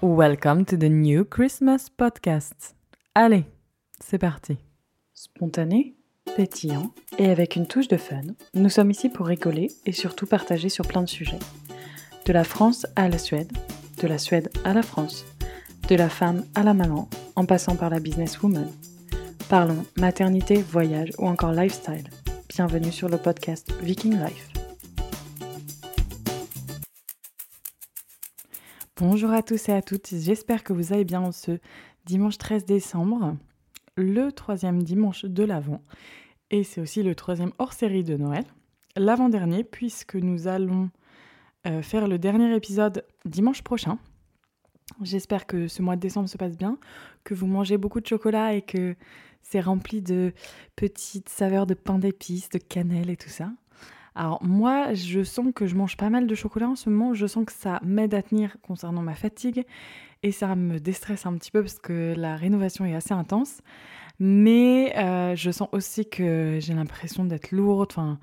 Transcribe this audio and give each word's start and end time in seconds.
Welcome 0.00 0.64
to 0.66 0.76
the 0.76 0.88
new 0.88 1.24
Christmas 1.24 1.88
podcast. 1.88 2.76
Allez, 3.16 3.46
c'est 3.98 4.18
parti. 4.18 4.56
Spontané, 5.12 5.96
pétillant 6.36 6.92
et 7.18 7.28
avec 7.28 7.56
une 7.56 7.66
touche 7.66 7.88
de 7.88 7.96
fun, 7.96 8.22
nous 8.54 8.68
sommes 8.68 8.92
ici 8.92 9.08
pour 9.08 9.26
rigoler 9.26 9.72
et 9.86 9.90
surtout 9.90 10.26
partager 10.26 10.68
sur 10.68 10.86
plein 10.86 11.02
de 11.02 11.08
sujets. 11.08 11.40
De 12.26 12.32
la 12.32 12.44
France 12.44 12.86
à 12.94 13.08
la 13.08 13.18
Suède, 13.18 13.50
de 14.00 14.06
la 14.06 14.18
Suède 14.18 14.50
à 14.62 14.72
la 14.72 14.82
France, 14.82 15.26
de 15.88 15.96
la 15.96 16.08
femme 16.08 16.44
à 16.54 16.62
la 16.62 16.74
maman, 16.74 17.08
en 17.34 17.44
passant 17.44 17.74
par 17.74 17.90
la 17.90 17.98
businesswoman. 17.98 18.70
Parlons 19.48 19.84
maternité, 19.96 20.62
voyage 20.62 21.10
ou 21.18 21.26
encore 21.26 21.50
lifestyle. 21.50 22.08
Bienvenue 22.48 22.92
sur 22.92 23.08
le 23.08 23.18
podcast 23.18 23.72
Viking 23.82 24.12
Life. 24.12 24.47
Bonjour 29.00 29.30
à 29.30 29.44
tous 29.44 29.68
et 29.68 29.72
à 29.72 29.80
toutes, 29.80 30.08
j'espère 30.12 30.64
que 30.64 30.72
vous 30.72 30.92
allez 30.92 31.04
bien 31.04 31.20
en 31.20 31.30
ce 31.30 31.60
dimanche 32.04 32.36
13 32.36 32.64
décembre, 32.64 33.36
le 33.96 34.32
troisième 34.32 34.82
dimanche 34.82 35.24
de 35.24 35.44
l'Avent, 35.44 35.80
et 36.50 36.64
c'est 36.64 36.80
aussi 36.80 37.04
le 37.04 37.14
troisième 37.14 37.52
hors-série 37.58 38.02
de 38.02 38.16
Noël, 38.16 38.42
l'avant-dernier, 38.96 39.62
puisque 39.62 40.16
nous 40.16 40.48
allons 40.48 40.90
euh, 41.68 41.80
faire 41.80 42.08
le 42.08 42.18
dernier 42.18 42.52
épisode 42.56 43.04
dimanche 43.24 43.62
prochain. 43.62 43.98
J'espère 45.00 45.46
que 45.46 45.68
ce 45.68 45.80
mois 45.80 45.94
de 45.94 46.00
décembre 46.00 46.28
se 46.28 46.36
passe 46.36 46.58
bien, 46.58 46.76
que 47.22 47.34
vous 47.34 47.46
mangez 47.46 47.78
beaucoup 47.78 48.00
de 48.00 48.06
chocolat 48.08 48.54
et 48.54 48.62
que 48.62 48.96
c'est 49.42 49.60
rempli 49.60 50.02
de 50.02 50.32
petites 50.74 51.28
saveurs 51.28 51.66
de 51.66 51.74
pain 51.74 52.00
d'épices, 52.00 52.48
de 52.48 52.58
cannelle 52.58 53.10
et 53.10 53.16
tout 53.16 53.28
ça. 53.28 53.52
Alors 54.14 54.42
moi, 54.42 54.94
je 54.94 55.22
sens 55.22 55.46
que 55.54 55.66
je 55.66 55.74
mange 55.74 55.96
pas 55.96 56.10
mal 56.10 56.26
de 56.26 56.34
chocolat 56.34 56.68
en 56.68 56.76
ce 56.76 56.90
moment. 56.90 57.14
Je 57.14 57.26
sens 57.26 57.44
que 57.44 57.52
ça 57.52 57.80
m'aide 57.84 58.14
à 58.14 58.22
tenir 58.22 58.56
concernant 58.62 59.02
ma 59.02 59.14
fatigue 59.14 59.64
et 60.22 60.32
ça 60.32 60.54
me 60.56 60.80
déstresse 60.80 61.26
un 61.26 61.34
petit 61.34 61.50
peu 61.50 61.62
parce 61.62 61.78
que 61.78 62.14
la 62.16 62.36
rénovation 62.36 62.84
est 62.84 62.94
assez 62.94 63.14
intense. 63.14 63.60
Mais 64.18 64.96
euh, 64.98 65.36
je 65.36 65.50
sens 65.50 65.68
aussi 65.72 66.08
que 66.08 66.58
j'ai 66.60 66.74
l'impression 66.74 67.24
d'être 67.24 67.52
lourde. 67.52 67.90
Enfin, 67.92 68.18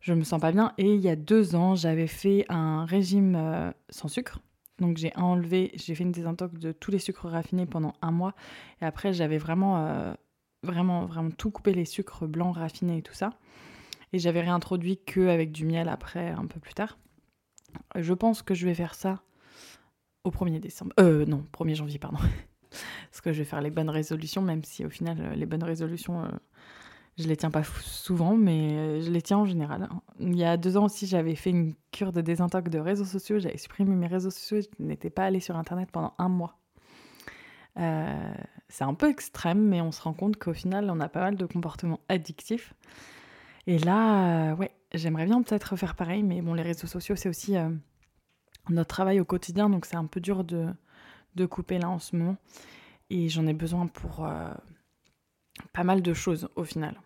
je 0.00 0.12
me 0.12 0.22
sens 0.22 0.40
pas 0.40 0.52
bien. 0.52 0.72
Et 0.78 0.94
il 0.94 1.00
y 1.00 1.08
a 1.08 1.16
deux 1.16 1.54
ans, 1.54 1.74
j'avais 1.74 2.06
fait 2.06 2.44
un 2.48 2.84
régime 2.84 3.36
euh, 3.36 3.72
sans 3.88 4.08
sucre. 4.08 4.40
Donc 4.78 4.96
j'ai 4.96 5.12
enlevé, 5.16 5.72
j'ai 5.74 5.94
fait 5.94 6.04
une 6.04 6.12
désintox 6.12 6.58
de 6.58 6.72
tous 6.72 6.90
les 6.90 6.98
sucres 6.98 7.28
raffinés 7.28 7.66
pendant 7.66 7.92
un 8.02 8.10
mois. 8.10 8.34
Et 8.80 8.84
après, 8.84 9.12
j'avais 9.12 9.38
vraiment, 9.38 9.86
euh, 9.86 10.14
vraiment, 10.62 11.06
vraiment 11.06 11.30
tout 11.30 11.50
coupé 11.50 11.72
les 11.72 11.84
sucres 11.84 12.26
blancs 12.26 12.56
raffinés 12.56 12.98
et 12.98 13.02
tout 13.02 13.14
ça. 13.14 13.30
Et 14.12 14.18
j'avais 14.18 14.40
réintroduit 14.40 15.00
que 15.04 15.28
avec 15.28 15.52
du 15.52 15.64
miel 15.64 15.88
après, 15.88 16.30
un 16.30 16.46
peu 16.46 16.60
plus 16.60 16.74
tard. 16.74 16.98
Je 17.96 18.12
pense 18.14 18.42
que 18.42 18.54
je 18.54 18.66
vais 18.66 18.74
faire 18.74 18.94
ça 18.94 19.22
au 20.24 20.30
1er 20.30 20.60
décembre. 20.60 20.92
Euh, 20.98 21.24
non, 21.26 21.46
1er 21.52 21.74
janvier, 21.74 21.98
pardon. 21.98 22.18
Parce 23.10 23.20
que 23.20 23.32
je 23.32 23.38
vais 23.38 23.44
faire 23.44 23.60
les 23.60 23.70
bonnes 23.70 23.90
résolutions, 23.90 24.42
même 24.42 24.62
si 24.64 24.84
au 24.84 24.90
final, 24.90 25.18
euh, 25.20 25.34
les 25.34 25.46
bonnes 25.46 25.64
résolutions, 25.64 26.22
euh, 26.22 26.28
je 27.18 27.26
les 27.26 27.36
tiens 27.36 27.50
pas 27.50 27.64
souvent, 27.64 28.36
mais 28.36 28.72
euh, 28.72 29.00
je 29.00 29.10
les 29.10 29.22
tiens 29.22 29.38
en 29.38 29.44
général. 29.44 29.88
Il 30.18 30.36
y 30.36 30.44
a 30.44 30.56
deux 30.56 30.76
ans 30.76 30.84
aussi, 30.84 31.06
j'avais 31.06 31.34
fait 31.34 31.50
une 31.50 31.74
cure 31.90 32.12
de 32.12 32.20
désintox 32.20 32.70
de 32.70 32.78
réseaux 32.78 33.04
sociaux. 33.04 33.38
J'avais 33.38 33.58
supprimé 33.58 33.94
mes 33.94 34.06
réseaux 34.06 34.30
sociaux. 34.30 34.60
Je 34.60 34.84
n'étais 34.84 35.10
pas 35.10 35.24
allée 35.24 35.40
sur 35.40 35.56
Internet 35.56 35.90
pendant 35.90 36.14
un 36.18 36.28
mois. 36.28 36.56
c'est 37.76 38.84
un 38.84 38.94
peu 38.94 39.08
extrême, 39.08 39.66
mais 39.66 39.80
on 39.80 39.90
se 39.90 40.02
rend 40.02 40.12
compte 40.12 40.36
qu'au 40.36 40.52
final, 40.52 40.88
on 40.90 41.00
a 41.00 41.08
pas 41.08 41.20
mal 41.20 41.36
de 41.36 41.46
comportements 41.46 42.00
addictifs. 42.08 42.74
Et 43.70 43.78
là, 43.78 44.50
euh, 44.50 44.56
ouais, 44.56 44.72
j'aimerais 44.94 45.26
bien 45.26 45.40
peut-être 45.42 45.76
faire 45.76 45.94
pareil, 45.94 46.24
mais 46.24 46.42
bon, 46.42 46.54
les 46.54 46.62
réseaux 46.64 46.88
sociaux, 46.88 47.14
c'est 47.14 47.28
aussi 47.28 47.56
euh, 47.56 47.70
notre 48.68 48.88
travail 48.88 49.20
au 49.20 49.24
quotidien, 49.24 49.70
donc 49.70 49.86
c'est 49.86 49.94
un 49.94 50.06
peu 50.06 50.18
dur 50.18 50.42
de, 50.42 50.66
de, 51.36 51.46
couper 51.46 51.78
là 51.78 51.88
en 51.88 52.00
ce 52.00 52.16
moment. 52.16 52.36
Et 53.10 53.28
j'en 53.28 53.46
ai 53.46 53.52
besoin 53.52 53.86
pour 53.86 54.26
euh, 54.26 54.50
pas 55.72 55.84
mal 55.84 56.02
de 56.02 56.12
choses 56.12 56.48
au 56.56 56.64
final. 56.64 57.00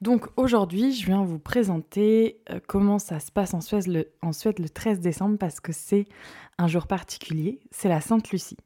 Donc 0.00 0.26
aujourd'hui, 0.38 0.94
je 0.94 1.04
viens 1.04 1.22
vous 1.22 1.38
présenter 1.38 2.42
comment 2.66 2.98
ça 2.98 3.20
se 3.20 3.30
passe 3.30 3.52
en 3.52 3.60
Suède, 3.60 3.86
le, 3.86 4.10
en 4.22 4.32
Suède 4.32 4.58
le 4.58 4.70
13 4.70 5.00
décembre 5.00 5.36
parce 5.36 5.60
que 5.60 5.72
c'est 5.72 6.06
un 6.56 6.66
jour 6.66 6.86
particulier, 6.86 7.60
c'est 7.72 7.90
la 7.90 8.00
Sainte 8.00 8.30
Lucie. 8.30 8.56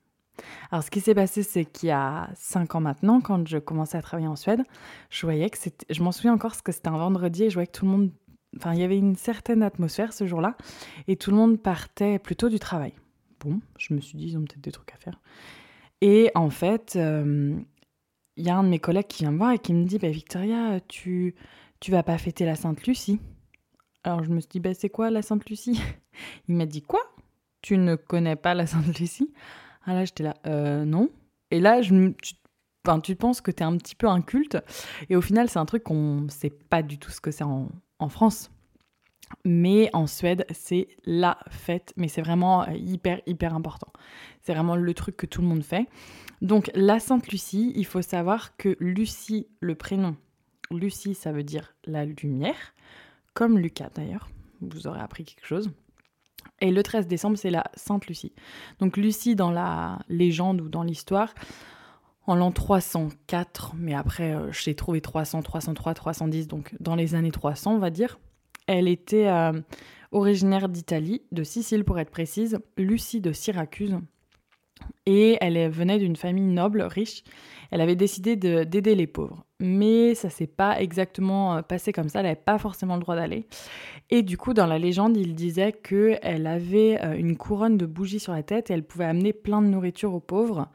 Alors, 0.70 0.82
ce 0.82 0.90
qui 0.90 1.00
s'est 1.00 1.14
passé, 1.14 1.42
c'est 1.42 1.64
qu'il 1.64 1.88
y 1.88 1.92
a 1.92 2.30
cinq 2.34 2.74
ans 2.74 2.80
maintenant, 2.80 3.20
quand 3.20 3.46
je 3.46 3.58
commençais 3.58 3.98
à 3.98 4.02
travailler 4.02 4.28
en 4.28 4.36
Suède, 4.36 4.62
je 5.10 5.26
voyais 5.26 5.48
que 5.50 5.58
c'était. 5.58 5.86
Je 5.90 6.02
m'en 6.02 6.12
souviens 6.12 6.34
encore 6.34 6.50
parce 6.52 6.62
que 6.62 6.72
c'était 6.72 6.88
un 6.88 6.98
vendredi 6.98 7.44
et 7.44 7.50
je 7.50 7.54
voyais 7.54 7.66
que 7.66 7.78
tout 7.78 7.84
le 7.84 7.90
monde. 7.90 8.10
Enfin, 8.56 8.72
il 8.72 8.80
y 8.80 8.84
avait 8.84 8.98
une 8.98 9.16
certaine 9.16 9.62
atmosphère 9.62 10.12
ce 10.12 10.26
jour-là 10.26 10.56
et 11.08 11.16
tout 11.16 11.30
le 11.30 11.36
monde 11.36 11.60
partait 11.60 12.18
plutôt 12.18 12.48
du 12.48 12.58
travail. 12.58 12.92
Bon, 13.40 13.60
je 13.78 13.94
me 13.94 14.00
suis 14.00 14.16
dit, 14.16 14.26
ils 14.26 14.38
ont 14.38 14.42
peut-être 14.42 14.60
des 14.60 14.70
trucs 14.70 14.92
à 14.92 14.96
faire. 14.96 15.20
Et 16.00 16.30
en 16.34 16.50
fait, 16.50 16.94
euh, 16.96 17.56
il 18.36 18.44
y 18.44 18.50
a 18.50 18.56
un 18.56 18.62
de 18.62 18.68
mes 18.68 18.78
collègues 18.78 19.08
qui 19.08 19.24
vient 19.24 19.32
me 19.32 19.38
voir 19.38 19.52
et 19.52 19.58
qui 19.58 19.74
me 19.74 19.84
dit 19.84 19.98
bah, 19.98 20.10
Victoria, 20.10 20.80
tu, 20.88 21.34
tu 21.80 21.90
vas 21.90 22.02
pas 22.02 22.18
fêter 22.18 22.44
la 22.44 22.54
Sainte 22.54 22.86
Lucie? 22.86 23.20
Alors, 24.04 24.22
je 24.22 24.30
me 24.30 24.40
suis 24.40 24.48
dit 24.48 24.60
bah, 24.60 24.74
c'est 24.74 24.90
quoi 24.90 25.10
la 25.10 25.22
Sainte 25.22 25.48
Lucie? 25.48 25.80
Il 26.48 26.54
m'a 26.54 26.66
dit 26.66 26.82
Quoi? 26.82 27.00
Tu 27.62 27.78
ne 27.78 27.96
connais 27.96 28.36
pas 28.36 28.54
la 28.54 28.66
Sainte 28.66 28.98
Lucie? 28.98 29.32
Ah 29.86 29.94
là, 29.94 30.04
j'étais 30.04 30.22
là, 30.22 30.34
euh, 30.46 30.84
non. 30.84 31.10
Et 31.50 31.60
là, 31.60 31.82
je, 31.82 32.10
tu, 32.22 32.34
tu 33.02 33.16
penses 33.16 33.40
que 33.40 33.50
t'es 33.50 33.64
un 33.64 33.76
petit 33.76 33.94
peu 33.94 34.08
inculte. 34.08 34.58
Et 35.10 35.16
au 35.16 35.20
final, 35.20 35.48
c'est 35.48 35.58
un 35.58 35.66
truc 35.66 35.84
qu'on 35.84 36.26
sait 36.28 36.50
pas 36.50 36.82
du 36.82 36.98
tout 36.98 37.10
ce 37.10 37.20
que 37.20 37.30
c'est 37.30 37.44
en, 37.44 37.68
en 37.98 38.08
France. 38.08 38.50
Mais 39.44 39.90
en 39.92 40.06
Suède, 40.06 40.46
c'est 40.52 40.88
la 41.04 41.38
fête, 41.48 41.92
mais 41.96 42.08
c'est 42.08 42.22
vraiment 42.22 42.66
hyper, 42.68 43.20
hyper 43.26 43.54
important. 43.54 43.92
C'est 44.42 44.54
vraiment 44.54 44.76
le 44.76 44.94
truc 44.94 45.16
que 45.16 45.26
tout 45.26 45.40
le 45.40 45.48
monde 45.48 45.64
fait. 45.64 45.86
Donc, 46.42 46.70
la 46.74 47.00
Sainte 47.00 47.28
Lucie, 47.28 47.72
il 47.74 47.86
faut 47.86 48.02
savoir 48.02 48.56
que 48.56 48.76
Lucie, 48.80 49.46
le 49.60 49.74
prénom, 49.74 50.16
Lucie, 50.70 51.14
ça 51.14 51.32
veut 51.32 51.42
dire 51.42 51.74
la 51.84 52.04
lumière, 52.04 52.74
comme 53.32 53.58
Lucas 53.58 53.90
d'ailleurs. 53.94 54.28
Vous 54.60 54.86
aurez 54.86 55.00
appris 55.00 55.24
quelque 55.24 55.46
chose. 55.46 55.70
Et 56.60 56.70
le 56.70 56.82
13 56.82 57.06
décembre, 57.06 57.36
c'est 57.36 57.50
la 57.50 57.64
Sainte 57.74 58.06
Lucie. 58.06 58.32
Donc 58.78 58.96
Lucie, 58.96 59.34
dans 59.34 59.50
la 59.50 59.98
légende 60.08 60.60
ou 60.60 60.68
dans 60.68 60.82
l'histoire, 60.82 61.34
en 62.26 62.36
l'an 62.36 62.52
304, 62.52 63.74
mais 63.76 63.94
après 63.94 64.34
euh, 64.34 64.50
j'ai 64.52 64.74
trouvé 64.74 65.00
300, 65.00 65.42
303, 65.42 65.94
310, 65.94 66.48
donc 66.48 66.74
dans 66.80 66.94
les 66.94 67.14
années 67.14 67.32
300, 67.32 67.74
on 67.74 67.78
va 67.78 67.90
dire. 67.90 68.18
Elle 68.66 68.88
était 68.88 69.28
euh, 69.28 69.52
originaire 70.10 70.68
d'Italie, 70.68 71.22
de 71.32 71.42
Sicile 71.42 71.84
pour 71.84 71.98
être 71.98 72.10
précise, 72.10 72.58
Lucie 72.78 73.20
de 73.20 73.32
Syracuse. 73.32 73.98
Et 75.06 75.36
elle 75.40 75.70
venait 75.70 75.98
d'une 75.98 76.16
famille 76.16 76.46
noble, 76.46 76.82
riche. 76.82 77.24
Elle 77.70 77.80
avait 77.80 77.96
décidé 77.96 78.36
d'aider 78.36 78.94
les 78.94 79.06
pauvres 79.06 79.44
mais 79.64 80.14
ça 80.14 80.30
s'est 80.30 80.46
pas 80.46 80.80
exactement 80.80 81.56
euh, 81.56 81.62
passé 81.62 81.92
comme 81.92 82.08
ça, 82.08 82.20
elle 82.20 82.26
n'avait 82.26 82.36
pas 82.36 82.58
forcément 82.58 82.94
le 82.94 83.00
droit 83.00 83.16
d'aller. 83.16 83.46
Et 84.10 84.22
du 84.22 84.36
coup, 84.36 84.54
dans 84.54 84.66
la 84.66 84.78
légende, 84.78 85.16
il 85.16 85.34
disait 85.34 85.72
qu'elle 85.72 86.46
avait 86.46 87.02
euh, 87.02 87.16
une 87.16 87.36
couronne 87.36 87.76
de 87.76 87.86
bougies 87.86 88.20
sur 88.20 88.32
la 88.32 88.42
tête 88.42 88.70
et 88.70 88.74
elle 88.74 88.84
pouvait 88.84 89.06
amener 89.06 89.32
plein 89.32 89.62
de 89.62 89.66
nourriture 89.66 90.14
aux 90.14 90.20
pauvres. 90.20 90.68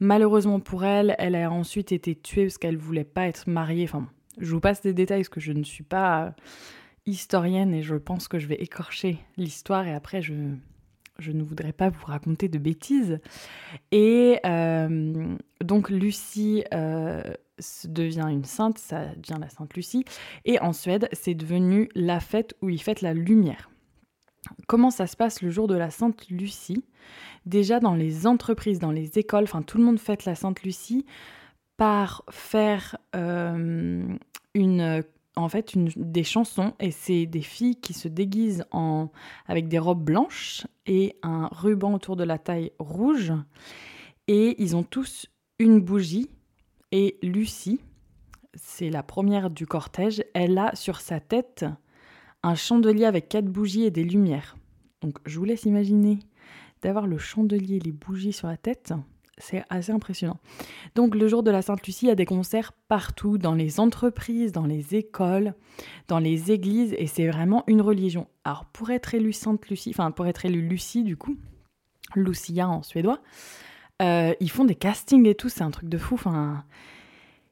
Malheureusement 0.00 0.60
pour 0.60 0.84
elle, 0.84 1.14
elle 1.18 1.34
a 1.36 1.50
ensuite 1.50 1.92
été 1.92 2.14
tuée 2.14 2.44
parce 2.44 2.58
qu'elle 2.58 2.76
voulait 2.76 3.04
pas 3.04 3.26
être 3.26 3.48
mariée. 3.48 3.84
Enfin, 3.84 4.06
je 4.38 4.52
vous 4.52 4.60
passe 4.60 4.82
des 4.82 4.92
détails 4.92 5.20
parce 5.20 5.30
que 5.30 5.40
je 5.40 5.52
ne 5.52 5.62
suis 5.62 5.84
pas 5.84 6.24
euh, 6.24 6.30
historienne 7.06 7.72
et 7.72 7.82
je 7.82 7.94
pense 7.94 8.28
que 8.28 8.38
je 8.38 8.46
vais 8.46 8.56
écorcher 8.56 9.18
l'histoire 9.36 9.86
et 9.86 9.94
après 9.94 10.20
je, 10.20 10.34
je 11.18 11.32
ne 11.32 11.42
voudrais 11.42 11.72
pas 11.72 11.88
vous 11.88 12.06
raconter 12.06 12.48
de 12.48 12.58
bêtises. 12.58 13.18
Et 13.92 14.40
donc 15.60 15.90
Lucie 15.90 16.64
devient 17.84 18.26
une 18.30 18.44
sainte, 18.44 18.78
ça 18.78 19.06
devient 19.16 19.40
la 19.40 19.48
Sainte 19.48 19.74
Lucie. 19.74 20.04
Et 20.44 20.58
en 20.60 20.72
Suède, 20.72 21.08
c'est 21.12 21.34
devenu 21.34 21.88
la 21.94 22.20
fête 22.20 22.54
où 22.62 22.68
ils 22.68 22.82
fêtent 22.82 23.02
la 23.02 23.14
lumière. 23.14 23.70
Comment 24.66 24.90
ça 24.90 25.06
se 25.06 25.16
passe 25.16 25.42
le 25.42 25.50
jour 25.50 25.66
de 25.66 25.74
la 25.74 25.90
Sainte 25.90 26.28
Lucie? 26.28 26.84
Déjà 27.46 27.80
dans 27.80 27.94
les 27.94 28.26
entreprises, 28.26 28.78
dans 28.78 28.92
les 28.92 29.18
écoles, 29.18 29.44
enfin 29.44 29.62
tout 29.62 29.78
le 29.78 29.84
monde 29.84 29.98
fête 29.98 30.24
la 30.24 30.34
Sainte 30.34 30.62
Lucie 30.62 31.06
par 31.76 32.24
faire 32.30 32.96
euh, 33.14 34.02
une 34.54 35.02
en 35.36 35.48
fait 35.48 35.74
des 35.96 36.24
chansons 36.24 36.72
et 36.80 36.90
c'est 36.90 37.26
des 37.26 37.42
filles 37.42 37.76
qui 37.76 37.92
se 37.92 38.08
déguisent 38.08 38.64
en, 38.72 39.10
avec 39.46 39.68
des 39.68 39.78
robes 39.78 40.02
blanches 40.02 40.66
et 40.86 41.16
un 41.22 41.48
ruban 41.52 41.94
autour 41.94 42.16
de 42.16 42.24
la 42.24 42.38
taille 42.38 42.72
rouge 42.78 43.32
et 44.28 44.60
ils 44.62 44.74
ont 44.74 44.82
tous 44.82 45.26
une 45.58 45.80
bougie 45.80 46.30
et 46.92 47.18
Lucie, 47.22 47.80
c'est 48.54 48.90
la 48.90 49.02
première 49.02 49.50
du 49.50 49.66
cortège, 49.66 50.24
elle 50.34 50.56
a 50.56 50.74
sur 50.74 51.00
sa 51.00 51.20
tête 51.20 51.66
un 52.42 52.54
chandelier 52.54 53.04
avec 53.04 53.28
quatre 53.28 53.46
bougies 53.46 53.84
et 53.84 53.90
des 53.90 54.04
lumières. 54.04 54.56
Donc 55.02 55.18
je 55.26 55.38
vous 55.38 55.44
laisse 55.44 55.64
imaginer 55.64 56.20
d'avoir 56.82 57.06
le 57.06 57.18
chandelier 57.18 57.76
et 57.76 57.80
les 57.80 57.92
bougies 57.92 58.32
sur 58.32 58.48
la 58.48 58.56
tête. 58.56 58.94
C'est 59.38 59.64
assez 59.68 59.92
impressionnant. 59.92 60.38
Donc 60.94 61.14
le 61.14 61.28
jour 61.28 61.42
de 61.42 61.50
la 61.50 61.60
Sainte-Lucie, 61.60 62.06
il 62.06 62.08
y 62.08 62.12
a 62.12 62.14
des 62.14 62.24
concerts 62.24 62.72
partout, 62.88 63.36
dans 63.36 63.54
les 63.54 63.80
entreprises, 63.80 64.52
dans 64.52 64.64
les 64.64 64.94
écoles, 64.94 65.54
dans 66.08 66.18
les 66.18 66.52
églises, 66.52 66.94
et 66.96 67.06
c'est 67.06 67.28
vraiment 67.28 67.62
une 67.66 67.82
religion. 67.82 68.28
Alors 68.44 68.64
pour 68.64 68.90
être 68.90 69.14
élu 69.14 69.32
Sainte-Lucie, 69.32 69.90
enfin 69.90 70.10
pour 70.10 70.26
être 70.26 70.46
élu 70.46 70.62
Lucie 70.62 71.04
du 71.04 71.16
coup, 71.16 71.36
Lucia 72.14 72.68
en 72.68 72.82
suédois. 72.82 73.20
Euh, 74.02 74.34
ils 74.40 74.50
font 74.50 74.64
des 74.64 74.74
castings 74.74 75.26
et 75.26 75.34
tout, 75.34 75.48
c'est 75.48 75.62
un 75.62 75.70
truc 75.70 75.88
de 75.88 75.98
fou. 75.98 76.14
Enfin, 76.14 76.64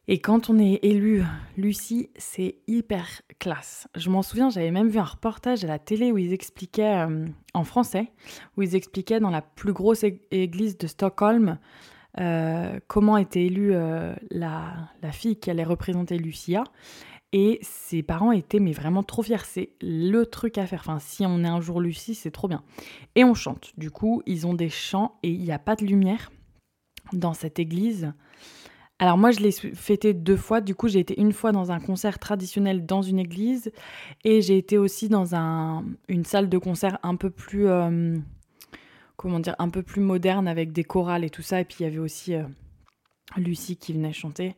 et 0.07 0.19
quand 0.19 0.51
on 0.51 0.59
est 0.59 0.81
élu 0.83 1.23
Lucie, 1.57 2.11
c'est 2.17 2.57
hyper 2.67 3.07
classe. 3.39 3.89
Je 3.95 4.11
m'en 4.11 4.23
souviens, 4.23 4.51
j'avais 4.51 4.71
même 4.71 4.89
vu 4.89 4.99
un 4.99 5.05
reportage 5.05 5.65
à 5.65 5.67
la 5.67 5.79
télé 5.79 6.13
où 6.13 6.19
ils 6.19 6.33
expliquaient, 6.33 7.07
euh, 7.07 7.25
en 7.55 7.65
français, 7.65 8.13
où 8.57 8.63
ils 8.63 8.75
expliquaient 8.75 9.21
dans 9.21 9.31
la 9.31 9.43
plus 9.43 9.73
grosse 9.73 10.05
église 10.31 10.77
de 10.77 10.87
Stockholm 10.87 11.59
euh, 12.21 12.79
comment 12.87 13.17
était 13.17 13.45
élue 13.47 13.75
euh, 13.75 14.15
la, 14.31 14.91
fille 15.13 15.37
qui 15.37 15.51
allait 15.51 15.65
représenter 15.65 16.19
Lucia. 16.19 16.65
Et 17.33 17.59
ses 17.63 18.05
parents 18.05 18.31
étaient 18.31 18.61
mais 18.61 18.73
vraiment 18.73 19.03
trop 19.03 19.23
fiers. 19.23 19.45
C'est 19.45 19.71
le 19.81 20.25
truc 20.25 20.57
à 20.57 20.67
faire. 20.67 20.81
Enfin, 20.81 21.01
si 21.01 21.27
on 21.27 21.43
est 21.43 21.49
un 21.49 21.61
jour 21.61 21.81
Lucie, 21.81 22.15
c'est 22.15 22.31
trop 22.31 22.47
bien. 22.47 22.63
Et 23.17 23.25
on 23.25 23.35
chante. 23.35 23.73
Du 23.77 23.91
coup, 23.91 24.23
ils 24.27 24.47
ont 24.47 24.55
des 24.55 24.69
chants 24.69 25.19
et 25.25 25.31
il 25.31 25.41
n'y 25.41 25.51
a 25.51 25.59
pas 25.59 25.75
de 25.75 25.85
lumière 25.85 26.31
dans 27.13 27.35
cette 27.35 27.59
église. 27.59 28.13
Alors 29.01 29.19
moi, 29.19 29.33
je 29.33 29.41
l'ai 29.41 29.51
fêté 29.51 30.15
deux 30.15 30.37
fois. 30.37 30.61
Du 30.61 30.75
coup, 30.75 30.87
j'ai 30.87 31.01
été 31.01 31.21
une 31.21 31.33
fois 31.33 31.51
dans 31.51 31.73
un 31.73 31.81
concert 31.81 32.19
traditionnel 32.19 32.87
dans 32.87 33.03
une 33.03 33.19
église 33.19 33.73
et 34.23 34.41
j'ai 34.41 34.57
été 34.57 34.79
aussi 34.79 35.09
dans 35.09 35.35
un, 35.35 35.85
une 36.09 36.25
salle 36.25 36.49
de 36.49 36.59
concert 36.59 36.99
un 37.03 37.17
peu 37.17 37.31
plus, 37.31 37.67
euh, 37.67 38.17
comment 39.17 39.41
dire, 39.41 39.57
un 39.59 39.69
peu 39.69 39.83
plus 39.83 40.01
moderne 40.01 40.47
avec 40.47 40.73
des 40.73 40.85
chorales 40.85 41.25
et 41.25 41.31
tout 41.31 41.43
ça. 41.43 41.61
Et 41.61 41.65
puis 41.65 41.79
il 41.81 41.83
y 41.83 41.87
avait 41.87 41.99
aussi 41.99 42.35
euh, 42.35 42.45
Lucie 43.37 43.77
qui 43.77 43.93
venait 43.93 44.13
chanter. 44.13 44.55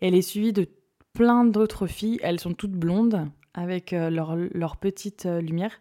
elle 0.00 0.14
est 0.14 0.22
suivie 0.22 0.52
de 0.52 0.68
plein 1.12 1.44
d'autres 1.44 1.88
filles. 1.88 2.20
Elles 2.22 2.38
sont 2.38 2.54
toutes 2.54 2.70
blondes 2.70 3.28
avec 3.54 3.92
euh, 3.92 4.08
leur, 4.08 4.36
leur, 4.36 4.76
petite 4.76 5.24
lumière. 5.24 5.80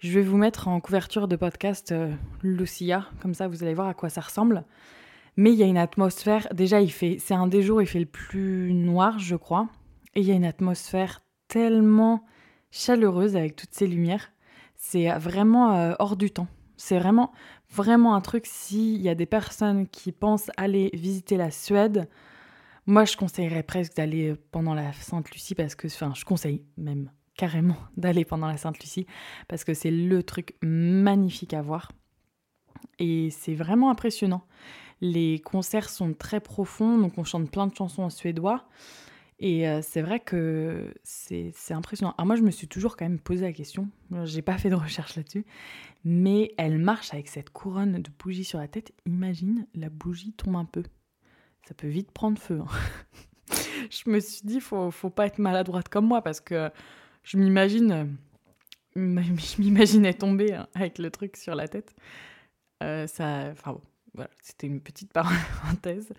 Je 0.00 0.10
vais 0.12 0.22
vous 0.22 0.38
mettre 0.38 0.68
en 0.68 0.80
couverture 0.80 1.28
de 1.28 1.36
podcast 1.36 1.94
Lucia, 2.42 3.06
comme 3.20 3.34
ça 3.34 3.48
vous 3.48 3.62
allez 3.62 3.74
voir 3.74 3.88
à 3.88 3.94
quoi 3.94 4.08
ça 4.08 4.22
ressemble. 4.22 4.64
Mais 5.36 5.52
il 5.52 5.58
y 5.58 5.62
a 5.62 5.66
une 5.66 5.78
atmosphère. 5.78 6.48
Déjà, 6.52 6.80
il 6.80 6.90
fait, 6.90 7.18
c'est 7.18 7.34
un 7.34 7.46
des 7.46 7.62
jours 7.62 7.82
il 7.82 7.86
fait 7.86 8.00
le 8.00 8.06
plus 8.06 8.72
noir, 8.72 9.18
je 9.18 9.36
crois. 9.36 9.68
Et 10.14 10.20
il 10.20 10.26
y 10.26 10.32
a 10.32 10.34
une 10.34 10.46
atmosphère 10.46 11.22
tellement 11.48 12.24
chaleureuse 12.70 13.36
avec 13.36 13.54
toutes 13.54 13.74
ces 13.74 13.86
lumières. 13.86 14.32
C'est 14.74 15.10
vraiment 15.18 15.74
euh, 15.74 15.94
hors 15.98 16.16
du 16.16 16.30
temps. 16.30 16.48
C'est 16.76 16.98
vraiment, 16.98 17.32
vraiment 17.70 18.14
un 18.14 18.20
truc. 18.20 18.46
S'il 18.46 19.00
y 19.00 19.08
a 19.08 19.14
des 19.14 19.26
personnes 19.26 19.86
qui 19.88 20.12
pensent 20.12 20.50
aller 20.56 20.90
visiter 20.94 21.36
la 21.36 21.50
Suède, 21.50 22.08
moi, 22.86 23.04
je 23.04 23.16
conseillerais 23.16 23.62
presque 23.62 23.96
d'aller 23.96 24.30
euh, 24.30 24.36
pendant 24.52 24.72
la 24.72 24.92
Sainte-Lucie 24.92 25.54
parce 25.54 25.74
que, 25.74 25.88
enfin, 25.88 26.12
je 26.14 26.24
conseille 26.24 26.62
même 26.76 27.10
carrément 27.36 27.76
d'aller 27.96 28.24
pendant 28.24 28.46
la 28.46 28.56
Sainte-Lucie 28.56 29.06
parce 29.48 29.64
que 29.64 29.74
c'est 29.74 29.90
le 29.90 30.22
truc 30.22 30.54
magnifique 30.62 31.52
à 31.52 31.62
voir. 31.62 31.92
Et 32.98 33.30
c'est 33.30 33.54
vraiment 33.54 33.90
impressionnant. 33.90 34.46
Les 35.00 35.40
concerts 35.40 35.90
sont 35.90 36.14
très 36.14 36.40
profonds, 36.40 36.98
donc 36.98 37.18
on 37.18 37.24
chante 37.24 37.50
plein 37.50 37.66
de 37.66 37.74
chansons 37.74 38.04
en 38.04 38.10
suédois. 38.10 38.66
Et 39.38 39.68
euh, 39.68 39.80
c'est 39.82 40.00
vrai 40.00 40.20
que 40.20 40.94
c'est 41.02 41.52
impressionnant. 41.70 42.14
Alors 42.16 42.26
moi, 42.26 42.36
je 42.36 42.42
me 42.42 42.50
suis 42.50 42.68
toujours 42.68 42.96
quand 42.96 43.04
même 43.04 43.18
posé 43.18 43.44
la 43.44 43.52
question. 43.52 43.88
J'ai 44.24 44.40
pas 44.40 44.56
fait 44.56 44.70
de 44.70 44.74
recherche 44.74 45.16
là-dessus. 45.16 45.44
Mais 46.04 46.54
elle 46.56 46.78
marche 46.78 47.12
avec 47.12 47.28
cette 47.28 47.50
couronne 47.50 48.00
de 48.00 48.10
bougies 48.18 48.44
sur 48.44 48.58
la 48.58 48.68
tête. 48.68 48.92
Imagine, 49.04 49.66
la 49.74 49.90
bougie 49.90 50.32
tombe 50.32 50.56
un 50.56 50.64
peu. 50.64 50.82
Ça 51.68 51.74
peut 51.74 51.88
vite 51.88 52.12
prendre 52.12 52.38
feu. 52.38 52.60
Hein. 52.60 53.54
je 53.90 54.08
me 54.08 54.20
suis 54.20 54.46
dit, 54.46 54.60
faut, 54.60 54.90
faut 54.90 55.10
pas 55.10 55.26
être 55.26 55.38
maladroite 55.38 55.88
comme 55.88 56.06
moi 56.06 56.22
parce 56.22 56.40
que 56.40 56.70
je 57.22 57.36
m'imagine, 57.36 58.16
je 58.94 59.60
m'imaginais 59.60 60.14
tomber 60.14 60.54
hein, 60.54 60.68
avec 60.74 60.98
le 60.98 61.10
truc 61.10 61.36
sur 61.36 61.54
la 61.54 61.68
tête. 61.68 61.94
Euh, 62.82 63.06
ça, 63.06 63.48
enfin 63.52 63.72
bon, 63.72 63.80
voilà, 64.16 64.30
c'était 64.40 64.66
une 64.66 64.80
petite 64.80 65.12
parenthèse. 65.12 66.12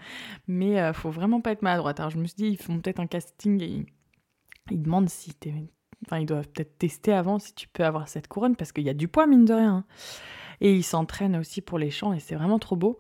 Mais 0.48 0.72
il 0.72 0.78
euh, 0.78 0.94
faut 0.94 1.10
vraiment 1.10 1.42
pas 1.42 1.52
être 1.52 1.64
maladroite. 1.64 2.00
Alors 2.00 2.12
je 2.12 2.18
me 2.18 2.26
suis 2.26 2.36
dit, 2.36 2.48
ils 2.48 2.58
font 2.58 2.80
peut-être 2.80 3.00
un 3.00 3.08
casting 3.08 3.62
et 3.62 3.86
ils, 4.72 4.82
demandent 4.82 5.10
si 5.10 5.34
t'es. 5.34 5.54
Enfin, 6.06 6.20
ils 6.20 6.26
doivent 6.26 6.48
peut-être 6.48 6.78
tester 6.78 7.12
avant 7.12 7.40
si 7.40 7.54
tu 7.54 7.68
peux 7.68 7.84
avoir 7.84 8.08
cette 8.08 8.28
couronne 8.28 8.56
parce 8.56 8.72
qu'il 8.72 8.84
y 8.84 8.90
a 8.90 8.94
du 8.94 9.08
poids, 9.08 9.26
mine 9.26 9.46
de 9.46 9.54
rien. 9.54 9.76
Hein. 9.78 9.86
Et 10.62 10.74
ils 10.74 10.84
s'entraînent 10.84 11.36
aussi 11.36 11.62
pour 11.62 11.78
les 11.78 11.92
chants 11.92 12.14
et 12.14 12.20
c'est 12.20 12.36
vraiment 12.36 12.60
trop 12.60 12.76
beau. 12.76 12.98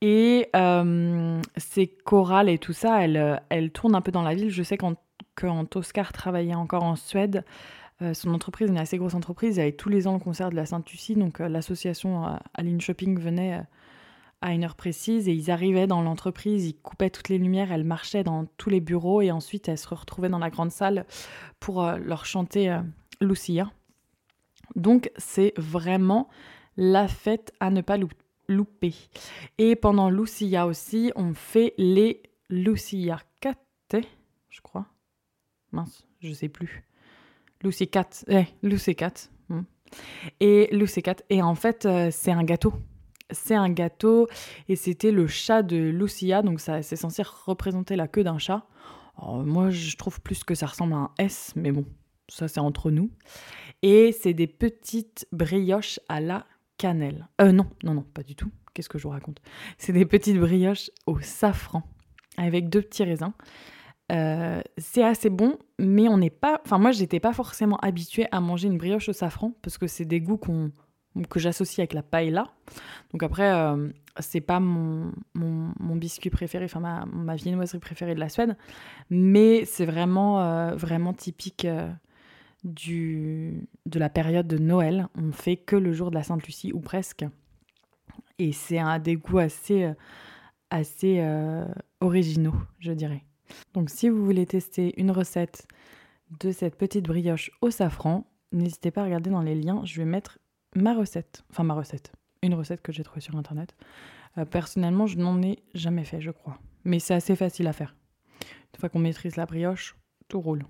Et 0.00 0.48
euh, 0.56 1.40
ces 1.56 1.88
chorales 1.88 2.48
et 2.48 2.58
tout 2.58 2.72
ça, 2.72 3.04
elles, 3.04 3.40
elles 3.48 3.70
tournent 3.70 3.94
un 3.94 4.00
peu 4.00 4.12
dans 4.12 4.22
la 4.22 4.34
ville. 4.34 4.50
Je 4.50 4.62
sais 4.62 4.76
quand, 4.76 4.96
quand 5.34 5.76
Oscar 5.76 6.12
travaillait 6.12 6.54
encore 6.54 6.82
en 6.82 6.96
Suède, 6.96 7.44
euh, 8.02 8.12
son 8.12 8.34
entreprise, 8.34 8.68
une 8.68 8.78
assez 8.78 8.98
grosse 8.98 9.14
entreprise, 9.14 9.56
il 9.56 9.58
y 9.58 9.62
avait 9.62 9.72
tous 9.72 9.88
les 9.88 10.06
ans 10.06 10.14
le 10.14 10.18
concert 10.18 10.50
de 10.50 10.56
la 10.56 10.66
Sainte-Lucie. 10.66 11.14
Donc 11.14 11.38
l'association 11.38 12.38
Aline 12.54 12.80
Shopping 12.80 13.18
venait 13.18 13.62
à 14.40 14.52
une 14.52 14.64
heure 14.64 14.74
précise 14.74 15.28
et 15.28 15.32
ils 15.32 15.50
arrivaient 15.50 15.86
dans 15.86 16.02
l'entreprise, 16.02 16.66
ils 16.66 16.76
coupaient 16.76 17.10
toutes 17.10 17.28
les 17.28 17.38
lumières, 17.38 17.72
elles 17.72 17.84
marchaient 17.84 18.24
dans 18.24 18.44
tous 18.56 18.70
les 18.70 18.80
bureaux 18.80 19.22
et 19.22 19.30
ensuite 19.30 19.68
elles 19.68 19.78
se 19.78 19.88
retrouvaient 19.88 20.28
dans 20.28 20.38
la 20.38 20.50
grande 20.50 20.70
salle 20.70 21.06
pour 21.58 21.82
euh, 21.82 21.96
leur 21.98 22.26
chanter 22.26 22.70
euh, 22.70 22.80
Lucia. 23.20 23.70
Donc 24.74 25.10
c'est 25.16 25.54
vraiment 25.56 26.28
la 26.76 27.08
fête 27.08 27.52
à 27.60 27.70
ne 27.70 27.80
pas 27.80 27.96
louper. 28.48 28.94
Et 29.58 29.76
pendant 29.76 30.10
Lucia 30.10 30.66
aussi, 30.66 31.12
on 31.16 31.34
fait 31.34 31.74
les 31.78 32.22
Lucia 32.50 33.18
Cate, 33.40 33.96
je 34.50 34.60
crois. 34.60 34.86
Mince, 35.72 36.06
je 36.20 36.32
sais 36.32 36.48
plus. 36.48 36.84
Lucia 37.62 37.86
Cat, 37.86 38.24
eh, 38.28 38.44
Lucia 38.62 38.94
Cat. 38.94 39.30
Hmm. 39.48 39.62
Et 40.40 40.68
Lucia 40.72 41.02
Cat, 41.02 41.16
et 41.30 41.42
en 41.42 41.54
fait, 41.54 41.86
euh, 41.86 42.10
c'est 42.10 42.32
un 42.32 42.44
gâteau 42.44 42.74
c'est 43.30 43.54
un 43.54 43.70
gâteau 43.70 44.28
et 44.68 44.76
c'était 44.76 45.10
le 45.10 45.26
chat 45.26 45.62
de 45.62 45.76
Lucia, 45.76 46.42
donc 46.42 46.60
ça 46.60 46.82
c'est 46.82 46.96
censé 46.96 47.22
représenter 47.24 47.96
la 47.96 48.08
queue 48.08 48.24
d'un 48.24 48.38
chat. 48.38 48.66
moi 49.22 49.70
je 49.70 49.96
trouve 49.96 50.20
plus 50.20 50.44
que 50.44 50.54
ça 50.54 50.66
ressemble 50.66 50.94
à 50.94 50.96
un 50.96 51.10
S, 51.18 51.52
mais 51.56 51.72
bon, 51.72 51.84
ça 52.28 52.48
c'est 52.48 52.60
entre 52.60 52.90
nous. 52.90 53.10
Et 53.82 54.12
c'est 54.12 54.34
des 54.34 54.46
petites 54.46 55.26
brioches 55.32 56.00
à 56.08 56.20
la 56.20 56.46
cannelle. 56.78 57.28
Euh 57.40 57.52
non, 57.52 57.66
non, 57.82 57.94
non, 57.94 58.02
pas 58.02 58.22
du 58.22 58.34
tout. 58.34 58.50
Qu'est-ce 58.74 58.88
que 58.88 58.98
je 58.98 59.04
vous 59.04 59.10
raconte? 59.10 59.40
C'est 59.78 59.92
des 59.92 60.04
petites 60.04 60.38
brioches 60.38 60.90
au 61.06 61.20
safran 61.20 61.82
avec 62.36 62.68
deux 62.68 62.82
petits 62.82 63.04
raisins. 63.04 63.32
Euh, 64.12 64.60
c'est 64.78 65.02
assez 65.02 65.30
bon, 65.30 65.58
mais 65.78 66.08
on 66.08 66.18
n'est 66.18 66.30
pas. 66.30 66.60
Enfin, 66.64 66.78
moi, 66.78 66.92
j'étais 66.92 67.20
pas 67.20 67.32
forcément 67.32 67.76
habituée 67.78 68.26
à 68.30 68.40
manger 68.40 68.68
une 68.68 68.78
brioche 68.78 69.08
au 69.08 69.12
safran 69.12 69.52
parce 69.62 69.78
que 69.78 69.86
c'est 69.86 70.04
des 70.04 70.20
goûts 70.20 70.36
qu'on 70.36 70.70
que 71.24 71.40
j'associe 71.40 71.78
avec 71.78 71.92
la 71.92 72.02
paella. 72.02 72.52
Donc 73.12 73.22
après, 73.22 73.50
euh, 73.50 73.88
c'est 74.20 74.40
pas 74.40 74.60
mon, 74.60 75.12
biscuit 75.96 76.30
préféré, 76.30 76.66
enfin 76.66 76.80
ma, 76.80 77.06
ma 77.06 77.36
viennoiserie 77.36 77.78
préférée 77.78 78.14
de 78.14 78.20
la 78.20 78.28
Suède, 78.28 78.56
mais 79.10 79.64
c'est 79.64 79.86
vraiment, 79.86 80.42
euh, 80.42 80.74
vraiment 80.74 81.14
typique 81.14 81.64
euh, 81.64 81.90
du, 82.64 83.66
de 83.86 83.98
la 83.98 84.10
période 84.10 84.46
de 84.46 84.58
Noël. 84.58 85.08
On 85.16 85.32
fait 85.32 85.56
que 85.56 85.76
le 85.76 85.92
jour 85.92 86.10
de 86.10 86.16
la 86.16 86.22
Sainte-Lucie, 86.22 86.72
ou 86.72 86.80
presque. 86.80 87.24
Et 88.38 88.52
c'est 88.52 88.78
un 88.78 88.98
des 88.98 89.16
goûts 89.16 89.38
assez, 89.38 89.90
assez 90.68 91.26
originaux, 92.00 92.54
je 92.80 92.92
dirais. 92.92 93.24
Donc 93.72 93.88
si 93.88 94.10
vous 94.10 94.22
voulez 94.22 94.44
tester 94.44 94.92
une 95.00 95.10
recette 95.10 95.66
de 96.40 96.50
cette 96.50 96.76
petite 96.76 97.06
brioche 97.06 97.50
au 97.62 97.70
safran, 97.70 98.26
n'hésitez 98.52 98.90
pas 98.90 99.02
à 99.02 99.04
regarder 99.04 99.30
dans 99.30 99.42
les 99.42 99.54
liens, 99.54 99.82
je 99.84 99.96
vais 99.96 100.04
mettre 100.04 100.38
ma 100.76 100.94
recette, 100.94 101.44
enfin 101.50 101.64
ma 101.64 101.74
recette, 101.74 102.12
une 102.42 102.54
recette 102.54 102.82
que 102.82 102.92
j'ai 102.92 103.02
trouvée 103.02 103.20
sur 103.20 103.36
internet. 103.36 103.74
Euh, 104.38 104.44
personnellement, 104.44 105.06
je 105.06 105.18
n'en 105.18 105.42
ai 105.42 105.58
jamais 105.74 106.04
fait, 106.04 106.20
je 106.20 106.30
crois. 106.30 106.58
Mais 106.84 106.98
c'est 106.98 107.14
assez 107.14 107.36
facile 107.36 107.66
à 107.66 107.72
faire. 107.72 107.96
Une 108.40 108.80
fois 108.80 108.88
qu'on 108.88 108.98
maîtrise 108.98 109.36
la 109.36 109.46
brioche, 109.46 109.96
tout 110.28 110.40
roule. 110.40 110.64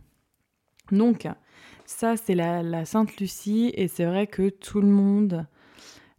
Donc, 0.93 1.27
ça, 1.85 2.17
c'est 2.17 2.35
la, 2.35 2.85
Sainte 2.85 3.17
Lucie, 3.19 3.73
et 3.75 3.89
c'est 3.89 4.05
vrai 4.05 4.27
que 4.27 4.49
tout 4.49 4.81
le 4.81 4.89
monde 4.89 5.47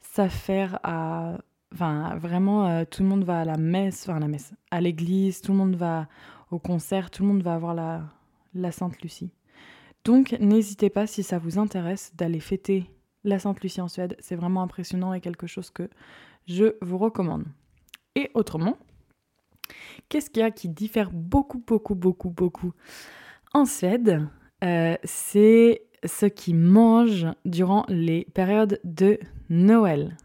s'affaire 0.01 0.79
à. 0.83 1.37
Enfin, 1.73 2.15
vraiment, 2.17 2.67
euh, 2.67 2.85
tout 2.89 3.03
le 3.03 3.09
monde 3.09 3.23
va 3.23 3.41
à 3.41 3.45
la 3.45 3.57
messe, 3.57 4.07
enfin, 4.07 4.17
à 4.17 4.19
la 4.19 4.27
messe, 4.27 4.53
à 4.71 4.79
l'église, 4.79 5.41
tout 5.41 5.51
le 5.51 5.57
monde 5.57 5.75
va 5.75 6.07
au 6.49 6.59
concert, 6.59 7.11
tout 7.11 7.23
le 7.23 7.29
monde 7.29 7.43
va 7.43 7.55
avoir 7.55 7.73
la, 7.73 8.03
la 8.53 8.71
Sainte 8.71 9.01
Lucie. 9.01 9.31
Donc, 10.05 10.37
n'hésitez 10.39 10.89
pas, 10.89 11.07
si 11.07 11.23
ça 11.23 11.39
vous 11.39 11.59
intéresse, 11.59 12.13
d'aller 12.15 12.39
fêter 12.39 12.89
la 13.23 13.39
Sainte-Lucie 13.39 13.81
en 13.81 13.87
Suède. 13.87 14.15
C'est 14.19 14.35
vraiment 14.35 14.61
impressionnant 14.61 15.13
et 15.13 15.21
quelque 15.21 15.47
chose 15.47 15.69
que 15.69 15.89
je 16.47 16.75
vous 16.81 16.97
recommande. 16.97 17.45
Et 18.15 18.31
autrement, 18.33 18.77
qu'est-ce 20.09 20.29
qu'il 20.29 20.41
y 20.41 20.45
a 20.45 20.51
qui 20.51 20.69
diffère 20.69 21.11
beaucoup, 21.11 21.59
beaucoup, 21.59 21.95
beaucoup, 21.95 22.29
beaucoup 22.29 22.73
en 23.53 23.65
Suède? 23.65 24.27
Euh, 24.63 24.95
C'est 25.03 25.83
ce 26.03 26.25
qui 26.25 26.53
mange 26.53 27.27
durant 27.45 27.85
les 27.89 28.25
périodes 28.33 28.79
de 28.83 29.19
Noël. 29.49 30.17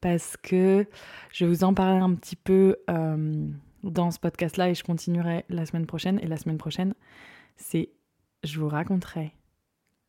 Parce 0.00 0.36
que 0.36 0.86
je 1.32 1.46
vous 1.46 1.64
en 1.64 1.74
parler 1.74 1.98
un 1.98 2.14
petit 2.14 2.36
peu 2.36 2.76
euh, 2.90 3.48
dans 3.82 4.10
ce 4.10 4.18
podcast-là 4.18 4.70
et 4.70 4.74
je 4.74 4.84
continuerai 4.84 5.44
la 5.48 5.66
semaine 5.66 5.86
prochaine. 5.86 6.20
Et 6.22 6.26
la 6.26 6.36
semaine 6.36 6.58
prochaine, 6.58 6.94
c'est 7.56 7.90
je 8.44 8.60
vous 8.60 8.68
raconterai 8.68 9.32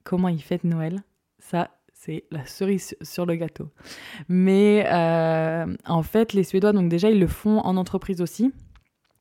comment 0.04 0.28
ils 0.28 0.42
fêtent 0.42 0.64
Noël. 0.64 1.02
Ça, 1.40 1.72
c'est 2.00 2.26
la 2.32 2.46
cerise 2.46 2.96
sur 3.02 3.26
le 3.26 3.36
gâteau. 3.36 3.70
Mais 4.30 4.86
euh, 4.88 5.66
en 5.86 6.04
fait, 6.04 6.34
les 6.34 6.44
Suédois, 6.44 6.72
donc 6.72 6.90
déjà, 6.90 7.10
ils 7.10 7.20
le 7.20 7.28
font 7.28 7.60
en 7.60 7.76
entreprise 7.76 8.22
aussi. 8.22 8.52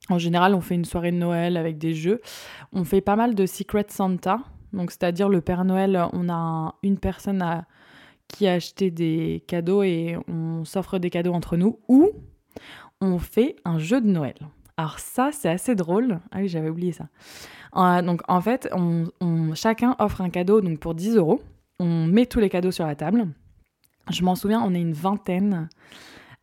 En 0.08 0.18
général, 0.18 0.54
on 0.54 0.60
fait 0.60 0.74
une 0.74 0.84
soirée 0.84 1.10
de 1.10 1.16
Noël 1.16 1.56
avec 1.56 1.78
des 1.78 1.94
jeux. 1.94 2.20
On 2.72 2.84
fait 2.84 3.00
pas 3.00 3.16
mal 3.16 3.34
de 3.34 3.46
Secret 3.46 3.86
Santa. 3.88 4.40
Donc, 4.72 4.90
c'est-à-dire 4.90 5.28
le 5.28 5.40
Père 5.40 5.64
Noël, 5.64 6.06
on 6.12 6.28
a 6.28 6.74
une 6.82 6.98
personne 6.98 7.64
qui 8.28 8.46
a 8.46 8.52
acheté 8.52 8.90
des 8.90 9.42
cadeaux 9.46 9.82
et 9.82 10.16
on 10.28 10.64
s'offre 10.64 10.98
des 10.98 11.10
cadeaux 11.10 11.32
entre 11.32 11.56
nous. 11.56 11.78
Ou 11.88 12.10
on 13.00 13.18
fait 13.18 13.56
un 13.64 13.78
jeu 13.78 14.00
de 14.00 14.08
Noël. 14.08 14.36
Alors 14.76 14.98
ça, 14.98 15.30
c'est 15.32 15.48
assez 15.48 15.74
drôle. 15.74 16.20
Ah 16.30 16.38
oui, 16.40 16.48
j'avais 16.48 16.68
oublié 16.68 16.92
ça. 16.92 17.08
Euh, 17.76 18.02
donc 18.02 18.20
en 18.28 18.40
fait, 18.40 18.68
on, 18.72 19.54
chacun 19.54 19.96
offre 19.98 20.20
un 20.20 20.30
cadeau 20.30 20.60
donc 20.60 20.78
pour 20.78 20.94
10 20.94 21.16
euros. 21.16 21.40
On 21.78 22.06
met 22.06 22.26
tous 22.26 22.40
les 22.40 22.48
cadeaux 22.48 22.70
sur 22.70 22.86
la 22.86 22.94
table. 22.94 23.28
Je 24.10 24.22
m'en 24.22 24.34
souviens, 24.34 24.62
on 24.62 24.74
est 24.74 24.80
une 24.80 24.92
vingtaine. 24.92 25.68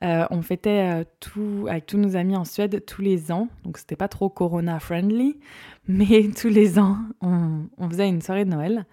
Euh, 0.03 0.25
on 0.31 0.41
fêtait 0.41 0.91
euh, 0.91 1.03
tout 1.19 1.65
avec 1.69 1.85
tous 1.85 1.97
nos 1.97 2.15
amis 2.15 2.35
en 2.35 2.43
Suède 2.43 2.83
tous 2.85 3.01
les 3.01 3.31
ans, 3.31 3.47
donc 3.63 3.77
c'était 3.77 3.95
pas 3.95 4.09
trop 4.09 4.27
corona 4.27 4.77
friendly, 4.81 5.39
mais 5.87 6.29
tous 6.37 6.49
les 6.49 6.77
ans 6.77 6.97
on, 7.21 7.69
faisait 7.89 8.09
une 8.09 8.21
soirée 8.21 8.43
de 8.43 8.49
Noël 8.49 8.85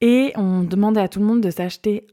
et 0.00 0.32
on 0.36 0.62
demandait 0.62 1.00
à 1.00 1.08
tout 1.08 1.18
le 1.18 1.26
monde 1.26 1.40
de 1.40 1.50
s'acheter 1.50 2.06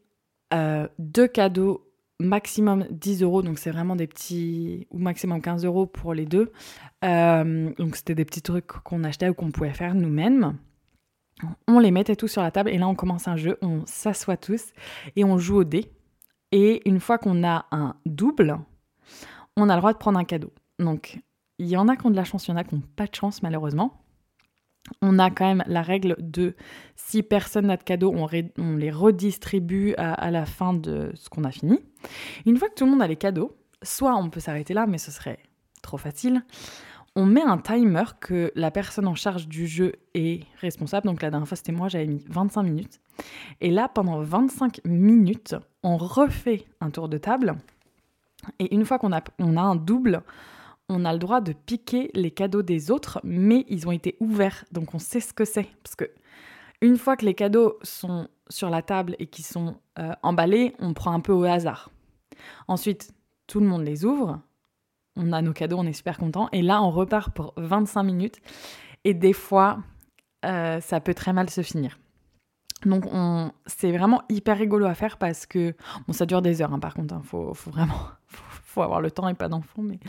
deux 0.98 1.28
cadeaux 1.28 1.90
maximum 2.20 2.86
10 2.92 3.24
euros, 3.24 3.42
donc 3.42 3.60
c'est 3.60 3.72
vraiment 3.72 3.96
des 3.96 4.08
petits, 4.08 4.88
ou 4.92 5.00
maximum 5.00 5.42
15 5.42 5.66
euros 5.66 5.86
pour 5.86 6.14
les 6.14 6.26
deux. 6.26 6.52
Euh, 7.04 7.72
donc 7.78 7.96
c'était 7.96 8.16
des 8.16 8.26
petits 8.26 8.42
trucs 8.42 8.68
qu'on 8.68 9.04
achetait 9.04 9.30
ou 9.30 9.34
qu'on 9.34 9.52
pouvait 9.52 9.74
faire 9.74 9.96
nous-mêmes. 9.96 10.58
On 11.68 11.80
les 11.80 11.92
mettait 11.92 12.16
tous 12.16 12.28
sur 12.28 12.42
la 12.42 12.52
table 12.52 12.70
et 12.70 12.78
là 12.78 12.88
on 12.88 12.96
commence 12.96 13.28
un 13.28 13.38
jeu, 13.38 13.58
on 13.62 13.86
s'assoit 13.86 14.38
tous 14.38 14.74
et 15.16 15.24
on 15.24 15.38
joue 15.38 15.58
au 15.58 15.64
dé. 15.64 15.92
Et 16.52 16.88
une 16.90 17.00
fois 17.00 17.18
qu'on 17.18 17.44
a 17.44 17.66
un 17.72 17.96
double, 18.06 18.58
on 19.56 19.70
a 19.70 19.76
le 19.76 19.80
droit 19.80 19.94
de 19.94 19.98
prendre 19.98 20.20
un 20.20 20.26
cadeau. 20.26 20.52
Donc 20.80 21.20
il 21.58 21.68
y 21.68 21.78
en 21.78 21.88
a 21.88 21.96
qui 21.96 22.06
ont 22.06 22.12
de 22.12 22.16
la 22.16 22.24
chance, 22.24 22.48
il 22.48 22.52
y 22.52 22.54
en 22.54 22.58
a 22.58 22.64
qui 22.64 22.76
n'ont 22.76 22.84
pas 22.96 23.06
de 23.06 23.16
chance 23.16 23.44
malheureusement 23.44 24.00
on 25.02 25.20
a 25.20 25.30
quand 25.30 25.46
même 25.46 25.64
la 25.68 25.82
règle 25.82 26.16
de 26.20 26.56
si 26.96 27.24
personne 27.24 27.68
n'a 27.68 27.78
de 27.78 27.84
cadeau, 27.84 28.14
on, 28.16 28.76
les 28.76 28.92
redistribue 28.92 29.94
à, 29.98 30.32
la 30.32 30.46
fin 30.46 30.74
de 30.74 31.12
ce 31.16 31.30
qu'on 31.30 31.44
a 31.44 31.52
fini. 31.52 31.80
Une 32.46 32.58
fois 32.58 32.70
que 32.70 32.76
tout 32.76 32.86
le 32.86 32.92
monde 32.92 33.02
a 33.02 33.08
les 33.08 33.16
cadeaux, 33.16 33.56
soit 33.84 34.16
on 34.16 34.30
peut 34.30 34.40
s'arrêter 34.40 34.74
là, 34.74 34.88
mais 34.88 34.98
ce 34.98 35.12
serait 35.12 35.40
trop 35.82 35.98
facile. 35.98 36.44
On 37.16 37.26
met 37.26 37.42
un 37.42 37.58
timer 37.58 38.04
que 38.20 38.52
la 38.56 38.72
personne 38.72 39.08
en 39.08 39.16
charge 39.16 39.48
du 39.48 39.68
jeu 39.68 39.94
est 40.14 40.44
responsable. 40.60 41.08
Donc 41.08 41.22
la 41.22 41.30
dernière 41.30 41.48
fois 41.48 41.58
c'était 41.58 41.72
moi, 41.72 41.88
j'avais 41.90 42.08
mis 42.08 42.24
25 42.28 42.64
minutes. 42.64 43.00
Et 43.62 43.72
là, 43.72 43.90
pendant 43.90 44.22
25 44.22 44.82
minutes, 44.86 45.56
on 45.84 45.98
refait 45.98 46.66
un 46.82 46.90
tour 46.90 47.10
de 47.10 47.18
table. 47.18 47.56
Et 48.60 48.74
une 48.74 48.86
fois 48.86 49.00
qu'on 49.00 49.12
a, 49.12 49.22
on 49.40 49.58
a 49.58 49.62
un 49.62 49.76
double, 49.76 50.24
on 50.88 51.06
a 51.06 51.14
le 51.14 51.20
droit 51.20 51.42
de 51.42 51.54
piquer 51.54 52.10
les 52.14 52.32
cadeaux 52.32 52.64
des 52.64 52.92
autres, 52.92 53.20
mais 53.24 53.66
ils 53.70 53.88
ont 53.88 53.92
été 53.92 54.16
ouverts, 54.20 54.66
donc 54.72 54.94
on 54.96 55.00
sait 55.00 55.20
ce 55.20 55.34
que 55.34 55.46
c'est. 55.46 55.68
Parce 55.84 55.96
que 55.96 56.10
une 56.82 56.98
fois 56.98 57.18
que 57.18 57.26
les 57.26 57.34
cadeaux 57.34 57.78
sont 57.84 58.28
sur 58.50 58.70
la 58.70 58.82
table 58.82 59.16
et 59.20 59.28
qui 59.28 59.44
sont 59.44 59.76
euh, 60.00 60.14
emballés, 60.24 60.76
on 60.80 60.94
prend 60.94 61.12
un 61.12 61.20
peu 61.20 61.34
au 61.34 61.44
hasard. 61.44 61.92
Ensuite, 62.68 63.14
tout 63.48 63.60
le 63.60 63.68
monde 63.68 63.84
les 63.84 64.06
ouvre, 64.06 64.40
on 65.16 65.32
a 65.34 65.42
nos 65.42 65.54
cadeaux, 65.54 65.78
on 65.78 65.86
est 65.86 65.94
super 65.94 66.18
content, 66.18 66.50
et 66.52 66.62
là 66.62 66.82
on 66.82 66.92
repart 66.92 67.34
pour 67.34 67.54
25 67.58 68.04
minutes, 68.04 68.38
et 69.04 69.14
des 69.14 69.34
fois, 69.34 69.80
euh, 70.46 70.80
ça 70.82 71.00
peut 71.00 71.14
très 71.14 71.34
mal 71.34 71.50
se 71.50 71.62
finir. 71.62 72.00
Donc 72.86 73.06
on... 73.12 73.52
c'est 73.66 73.92
vraiment 73.92 74.22
hyper 74.30 74.58
rigolo 74.58 74.86
à 74.86 74.94
faire 74.94 75.18
parce 75.18 75.46
que 75.46 75.76
bon 76.08 76.14
ça 76.14 76.26
dure 76.26 76.42
des 76.42 76.62
heures 76.62 76.74
hein, 76.74 76.80
par 76.80 76.94
contre, 76.94 77.14
il 77.14 77.18
hein. 77.18 77.22
faut, 77.26 77.54
faut, 77.54 77.72
vraiment 77.72 78.00
faut 78.28 78.82
avoir 78.82 79.02
le 79.02 79.12
temps 79.12 79.28
et 79.28 79.34
pas 79.34 79.50
d'enfant, 79.50 79.82
mais, 79.82 80.00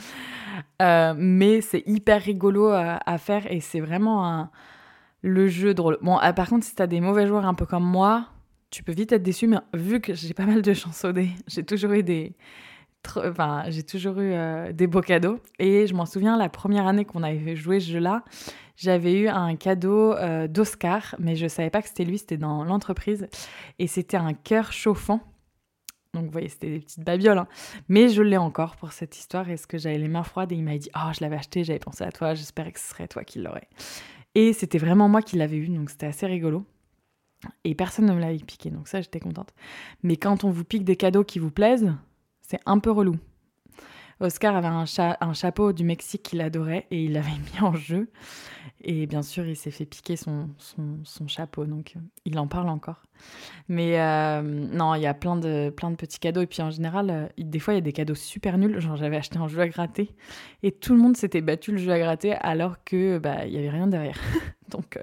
euh, 0.80 1.14
mais 1.16 1.60
c'est 1.62 1.82
hyper 1.86 2.22
rigolo 2.22 2.68
à, 2.68 3.18
faire 3.18 3.50
et 3.50 3.60
c'est 3.60 3.80
vraiment 3.80 4.48
le 5.22 5.48
jeu 5.48 5.74
drôle. 5.74 5.98
Bon, 6.02 6.18
par 6.36 6.48
contre, 6.48 6.64
si 6.64 6.74
t'as 6.74 6.86
des 6.86 7.00
mauvais 7.00 7.26
joueurs 7.26 7.46
un 7.46 7.54
peu 7.54 7.66
comme 7.66 7.84
moi, 7.84 8.28
tu 8.70 8.82
peux 8.84 8.92
vite 8.92 9.12
être 9.12 9.22
déçu, 9.22 9.46
mais 9.46 9.58
vu 9.74 10.00
que 10.00 10.14
j'ai 10.14 10.32
pas 10.32 10.46
mal 10.46 10.62
de 10.62 10.74
chance 10.74 11.04
au 11.04 11.12
j'ai 11.46 11.64
toujours 11.64 11.92
eu 11.92 12.02
des. 12.02 12.34
J'ai 13.68 13.82
toujours 13.82 14.18
eu 14.20 14.32
euh, 14.32 14.72
des 14.72 14.86
beaux 14.86 15.00
cadeaux. 15.00 15.40
Et 15.58 15.86
je 15.86 15.94
m'en 15.94 16.06
souviens, 16.06 16.36
la 16.36 16.48
première 16.48 16.86
année 16.86 17.04
qu'on 17.04 17.22
avait 17.22 17.56
joué 17.56 17.80
ce 17.80 17.90
jeu-là, 17.90 18.24
j'avais 18.76 19.14
eu 19.14 19.28
un 19.28 19.56
cadeau 19.56 20.14
euh, 20.14 20.46
d'Oscar, 20.48 21.14
mais 21.18 21.36
je 21.36 21.46
savais 21.48 21.70
pas 21.70 21.82
que 21.82 21.88
c'était 21.88 22.04
lui, 22.04 22.18
c'était 22.18 22.36
dans 22.36 22.64
l'entreprise. 22.64 23.28
Et 23.78 23.86
c'était 23.86 24.16
un 24.16 24.34
cœur 24.34 24.72
chauffant 24.72 25.20
donc 26.12 26.24
vous 26.24 26.32
voyez, 26.32 26.48
c'était 26.48 26.70
des 26.70 26.80
petites 26.80 27.04
babioles. 27.04 27.38
Hein. 27.38 27.46
Mais 27.88 28.08
je 28.08 28.22
l'ai 28.22 28.36
encore 28.36 28.76
pour 28.76 28.92
cette 28.92 29.16
histoire. 29.16 29.48
Est-ce 29.48 29.66
que 29.66 29.78
j'avais 29.78 29.98
les 29.98 30.08
mains 30.08 30.24
froides? 30.24 30.50
Et 30.52 30.56
il 30.56 30.64
m'a 30.64 30.76
dit 30.76 30.90
Oh, 30.96 31.10
je 31.14 31.20
l'avais 31.20 31.36
acheté, 31.36 31.62
j'avais 31.62 31.78
pensé 31.78 32.02
à 32.04 32.10
toi, 32.10 32.34
j'espérais 32.34 32.72
que 32.72 32.80
ce 32.80 32.88
serait 32.88 33.06
toi 33.06 33.24
qui 33.24 33.38
l'aurais. 33.38 33.68
Et 34.34 34.52
c'était 34.52 34.78
vraiment 34.78 35.08
moi 35.08 35.22
qui 35.22 35.36
l'avais 35.36 35.56
eu, 35.56 35.68
donc 35.68 35.90
c'était 35.90 36.06
assez 36.06 36.26
rigolo. 36.26 36.64
Et 37.64 37.74
personne 37.74 38.06
ne 38.06 38.12
me 38.12 38.20
l'avait 38.20 38.38
piqué, 38.38 38.70
donc 38.70 38.88
ça 38.88 39.00
j'étais 39.00 39.20
contente. 39.20 39.54
Mais 40.02 40.16
quand 40.16 40.44
on 40.44 40.50
vous 40.50 40.64
pique 40.64 40.84
des 40.84 40.96
cadeaux 40.96 41.24
qui 41.24 41.38
vous 41.38 41.50
plaisent, 41.50 41.92
c'est 42.50 42.60
un 42.66 42.80
peu 42.80 42.90
relou. 42.90 43.14
Oscar 44.18 44.56
avait 44.56 44.66
un, 44.66 45.32
chapeau 45.32 45.72
du 45.72 45.84
Mexique 45.84 46.24
qu'il 46.24 46.40
adorait 46.40 46.86
et 46.90 47.04
il 47.04 47.12
l'avait 47.12 47.30
mis 47.54 47.60
en 47.62 47.74
jeu. 47.74 48.10
Et 48.82 49.06
bien 49.06 49.22
sûr, 49.22 49.46
il 49.46 49.56
s'est 49.56 49.70
fait 49.70 49.86
piquer 49.86 50.16
son, 50.16 50.48
chapeau, 51.28 51.64
donc 51.64 51.94
euh, 51.96 52.00
il 52.24 52.38
en 52.40 52.48
parle 52.48 52.68
encore. 52.68 53.02
Mais 53.68 54.00
euh, 54.00 54.42
non, 54.42 54.94
il 54.94 55.02
y 55.02 55.06
a 55.06 55.14
plein 55.14 55.36
de, 55.36 55.72
petits 55.96 56.18
cadeaux. 56.18 56.42
Et 56.42 56.46
puis 56.46 56.60
en 56.60 56.70
général, 56.70 57.10
euh, 57.10 57.26
des 57.38 57.60
fois, 57.60 57.72
il 57.72 57.76
y 57.76 57.78
a 57.78 57.82
des 57.82 57.92
cadeaux 57.92 58.16
super 58.16 58.58
nuls. 58.58 58.80
Genre, 58.80 58.96
j'avais 58.96 59.16
acheté 59.16 59.38
un 59.38 59.46
jeu 59.46 59.60
à 59.60 59.68
gratter 59.68 60.10
et 60.64 60.72
tout 60.72 60.92
le 60.92 61.00
monde 61.00 61.16
s'était 61.16 61.40
battu 61.40 61.70
le 61.70 61.78
jeu 61.78 61.92
à 61.92 61.98
gratter 62.00 62.34
alors 62.34 62.82
que 62.84 63.18
bah, 63.18 63.46
il 63.46 63.52
y 63.52 63.58
avait 63.58 63.70
rien 63.70 63.86
derrière. 63.86 64.18
donc 64.70 64.98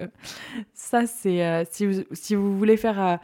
ça, 0.74 1.06
c'est 1.06 1.66
si 1.72 2.34
vous 2.34 2.58
voulez 2.58 2.76
faire 2.76 3.18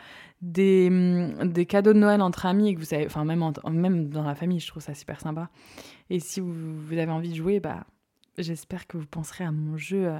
des, 0.53 0.91
mm, 0.91 1.53
des, 1.53 1.67
cadeaux 1.67 1.93
de 1.93 1.99
Noël 1.99 2.21
entre 2.23 2.47
amis 2.47 2.75
que 2.75 2.79
vous 2.79 2.85
savez, 2.85 3.07
enfin 3.07 3.25
même, 3.25 3.53
même 3.71 4.09
dans 4.09 4.25
la 4.25 4.35
famille, 4.35 4.61
je 4.61 4.69
trouve 4.69 4.83
ça 4.83 4.95
super 4.95 5.21
sympa. 5.21 5.51
Et 6.11 6.21
si 6.21 6.41
vous, 6.41 6.93
avez 6.93 7.11
envie 7.11 7.31
de 7.31 7.37
jouer, 7.37 7.61
bah 7.61 7.87
j'espère 8.39 8.87
que 8.87 8.97
vous 8.97 9.07
penserez 9.07 9.45
à 9.45 9.53
mon 9.53 9.77
jeu 9.77 10.11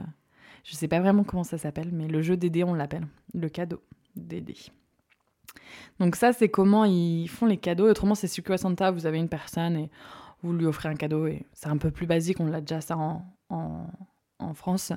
je 0.65 0.75
sais 0.75 0.89
pas 0.89 0.99
vraiment 0.99 1.25
comment 1.25 1.45
ça 1.45 1.59
s'appelle, 1.59 1.91
mais 1.93 2.09
le 2.09 2.23
jeu 2.23 2.37
des 2.37 2.65
on 2.65 2.75
l'appelle. 2.75 3.07
Le 3.35 3.49
cadeau 3.49 3.83
des 4.17 4.43
Donc 6.01 6.17
ça, 6.17 6.33
c'est 6.33 6.49
comment 6.49 6.85
ils 6.85 7.29
font 7.29 7.47
les 7.47 7.59
cadeaux. 7.59 7.89
Autrement, 7.89 8.15
c'est 8.15 8.29
Secret 8.29 8.59
Santa, 8.59 8.91
vous 8.91 9.07
avez 9.07 9.19
une 9.19 9.29
personne 9.29 9.77
et 9.77 9.91
vous 10.43 10.53
lui 10.53 10.67
offrez 10.67 10.89
un 10.89 10.95
cadeau. 10.95 11.27
Et 11.27 11.45
c'est 11.53 11.69
un 11.69 11.77
peu 11.77 11.91
plus 11.91 12.07
basique, 12.07 12.41
on 12.41 12.47
l'a 12.47 12.61
déjà 12.61 12.81
ça 12.81 12.97
en, 12.97 13.27
en, 13.51 14.55
France. 14.55 14.93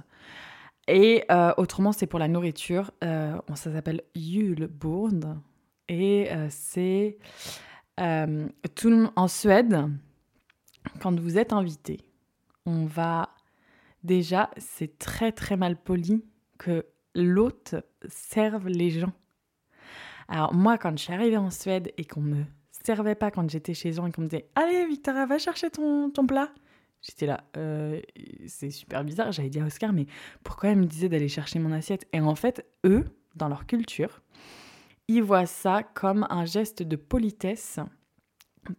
Et 0.87 1.23
euh, 1.31 1.53
autrement, 1.57 1.91
c'est 1.91 2.07
pour 2.07 2.19
la 2.19 2.27
nourriture. 2.27 2.91
Euh, 3.03 3.37
ça 3.55 3.71
s'appelle 3.73 4.01
Julebourd. 4.15 5.11
Et 5.89 6.31
euh, 6.31 6.47
c'est 6.49 7.17
tout 8.75 9.09
en 9.15 9.27
Suède, 9.27 9.89
quand 11.01 11.19
vous 11.19 11.37
êtes 11.37 11.51
invité, 11.53 11.99
on 12.65 12.85
va 12.85 13.29
Déjà, 14.03 14.51
c'est 14.57 14.99
très 14.99 15.31
très 15.31 15.57
mal 15.57 15.75
poli 15.75 16.23
que 16.57 16.85
l'hôte 17.15 17.75
serve 18.07 18.67
les 18.67 18.89
gens. 18.89 19.11
Alors 20.27 20.53
moi, 20.53 20.77
quand 20.77 20.91
je 20.97 21.03
suis 21.03 21.13
arrivée 21.13 21.37
en 21.37 21.49
Suède 21.49 21.91
et 21.97 22.05
qu'on 22.05 22.21
me 22.21 22.43
servait 22.85 23.15
pas 23.15 23.31
quand 23.31 23.49
j'étais 23.49 23.73
chez 23.73 23.91
eux 23.91 24.07
et 24.07 24.11
qu'on 24.11 24.21
me 24.21 24.27
disait 24.27 24.49
Allez 24.55 24.85
Victoria, 24.87 25.25
va 25.25 25.37
chercher 25.39 25.69
ton, 25.69 26.09
ton 26.09 26.25
plat. 26.25 26.49
J'étais 27.01 27.25
là, 27.25 27.43
euh, 27.55 28.01
c'est 28.47 28.71
super 28.71 29.03
bizarre. 29.03 29.31
J'avais 29.31 29.49
dit 29.49 29.59
à 29.59 29.65
Oscar, 29.65 29.93
mais 29.93 30.07
pourquoi 30.43 30.69
elle 30.69 30.77
me 30.77 30.85
disait 30.85 31.09
d'aller 31.09 31.29
chercher 31.29 31.59
mon 31.59 31.71
assiette? 31.71 32.07
Et 32.13 32.19
en 32.19 32.35
fait, 32.35 32.65
eux, 32.85 33.05
dans 33.35 33.47
leur 33.47 33.65
culture, 33.65 34.21
ils 35.07 35.23
voient 35.23 35.45
ça 35.45 35.83
comme 35.83 36.27
un 36.29 36.45
geste 36.45 36.83
de 36.83 36.95
politesse 36.95 37.79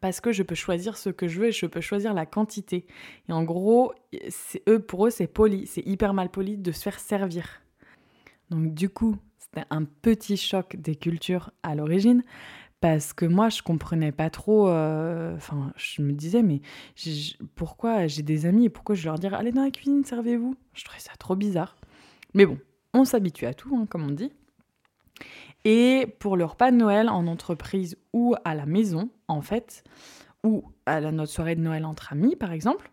parce 0.00 0.20
que 0.20 0.32
je 0.32 0.42
peux 0.42 0.54
choisir 0.54 0.96
ce 0.96 1.10
que 1.10 1.28
je 1.28 1.40
veux 1.40 1.46
et 1.48 1.52
je 1.52 1.66
peux 1.66 1.80
choisir 1.80 2.12
la 2.12 2.26
quantité. 2.26 2.86
Et 3.28 3.32
en 3.32 3.44
gros, 3.44 3.94
eux, 4.68 4.80
pour 4.80 5.06
eux, 5.06 5.10
c'est 5.10 5.26
poli, 5.26 5.66
c'est 5.66 5.86
hyper 5.86 6.12
mal 6.14 6.30
poli 6.30 6.58
de 6.58 6.72
se 6.72 6.82
faire 6.82 7.00
servir. 7.00 7.62
Donc 8.50 8.74
du 8.74 8.88
coup, 8.88 9.16
c'était 9.38 9.66
un 9.70 9.84
petit 9.84 10.36
choc 10.36 10.76
des 10.76 10.96
cultures 10.96 11.50
à 11.62 11.74
l'origine, 11.74 12.22
parce 12.80 13.12
que 13.12 13.24
moi, 13.24 13.48
je 13.48 13.62
comprenais 13.62 14.12
pas 14.12 14.30
trop. 14.30 14.68
Euh, 14.68 15.34
enfin, 15.36 15.72
je 15.76 16.02
me 16.02 16.12
disais, 16.12 16.42
mais 16.42 16.60
pourquoi 17.54 18.06
j'ai 18.06 18.22
des 18.22 18.46
amis 18.46 18.66
et 18.66 18.68
pourquoi 18.68 18.94
je 18.94 19.04
leur 19.04 19.18
dire 19.18 19.34
allez 19.34 19.52
dans 19.52 19.64
la 19.64 19.70
cuisine, 19.70 20.04
servez-vous 20.04 20.54
Je 20.74 20.84
trouvais 20.84 21.00
ça 21.00 21.12
trop 21.18 21.34
bizarre. 21.34 21.76
Mais 22.34 22.46
bon, 22.46 22.58
on 22.94 23.04
s'habitue 23.04 23.46
à 23.46 23.54
tout, 23.54 23.76
hein, 23.76 23.86
comme 23.88 24.04
on 24.04 24.12
dit. 24.12 24.32
Et 25.64 26.06
pour 26.20 26.36
le 26.36 26.44
repas 26.44 26.70
de 26.70 26.76
Noël 26.76 27.08
en 27.08 27.26
entreprise 27.26 27.96
ou 28.12 28.36
à 28.44 28.54
la 28.54 28.64
maison, 28.64 29.10
en 29.26 29.42
fait, 29.42 29.82
ou 30.44 30.64
à 30.86 31.00
la, 31.00 31.10
notre 31.10 31.32
soirée 31.32 31.56
de 31.56 31.60
Noël 31.60 31.84
entre 31.84 32.12
amis, 32.12 32.36
par 32.36 32.52
exemple, 32.52 32.90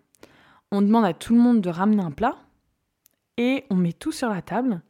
on 0.72 0.82
demande 0.82 1.06
à 1.06 1.14
tout 1.14 1.36
le 1.36 1.40
monde 1.40 1.62
de 1.62 1.70
ramener 1.70 2.02
un 2.02 2.12
plat 2.12 2.38
et 3.38 3.66
on 3.70 3.76
met 3.76 3.94
tout 3.94 4.12
sur 4.12 4.30
la 4.30 4.42
table. 4.42 4.82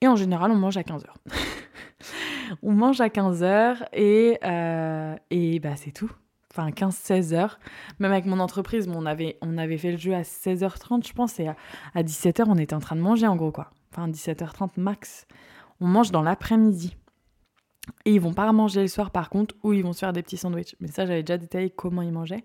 Et 0.00 0.08
en 0.08 0.16
général, 0.16 0.50
on 0.50 0.56
mange 0.56 0.76
à 0.76 0.82
15h. 0.82 1.04
on 2.62 2.72
mange 2.72 3.00
à 3.00 3.08
15h 3.08 3.86
et, 3.92 4.38
euh, 4.44 5.16
et 5.30 5.60
bah, 5.60 5.76
c'est 5.76 5.92
tout. 5.92 6.10
Enfin, 6.50 6.70
15-16 6.70 7.34
heures. 7.34 7.58
Même 7.98 8.12
avec 8.12 8.26
mon 8.26 8.38
entreprise, 8.38 8.88
on, 8.88 9.06
avait, 9.06 9.38
on 9.42 9.58
avait 9.58 9.78
fait 9.78 9.90
le 9.90 9.98
jeu 9.98 10.14
à 10.14 10.22
16h30, 10.22 11.06
je 11.06 11.12
pense, 11.12 11.40
et 11.40 11.48
à, 11.48 11.56
à 11.94 12.02
17h, 12.02 12.44
on 12.46 12.56
était 12.56 12.74
en 12.74 12.80
train 12.80 12.94
de 12.94 13.00
manger, 13.00 13.26
en 13.26 13.34
gros, 13.34 13.50
quoi. 13.50 13.70
Enfin, 13.92 14.08
17h30 14.08 14.70
max. 14.76 15.26
On 15.80 15.86
mange 15.86 16.12
dans 16.12 16.22
l'après-midi. 16.22 16.96
Et 18.04 18.14
ils 18.14 18.20
vont 18.20 18.32
pas 18.32 18.50
manger 18.52 18.82
le 18.82 18.88
soir, 18.88 19.10
par 19.10 19.30
contre, 19.30 19.54
ou 19.62 19.72
ils 19.72 19.82
vont 19.82 19.92
se 19.92 19.98
faire 20.00 20.12
des 20.12 20.22
petits 20.22 20.36
sandwichs. 20.36 20.76
Mais 20.80 20.88
ça, 20.88 21.06
j'avais 21.06 21.22
déjà 21.22 21.38
détaillé 21.38 21.70
comment 21.70 22.02
ils 22.02 22.12
mangeaient. 22.12 22.44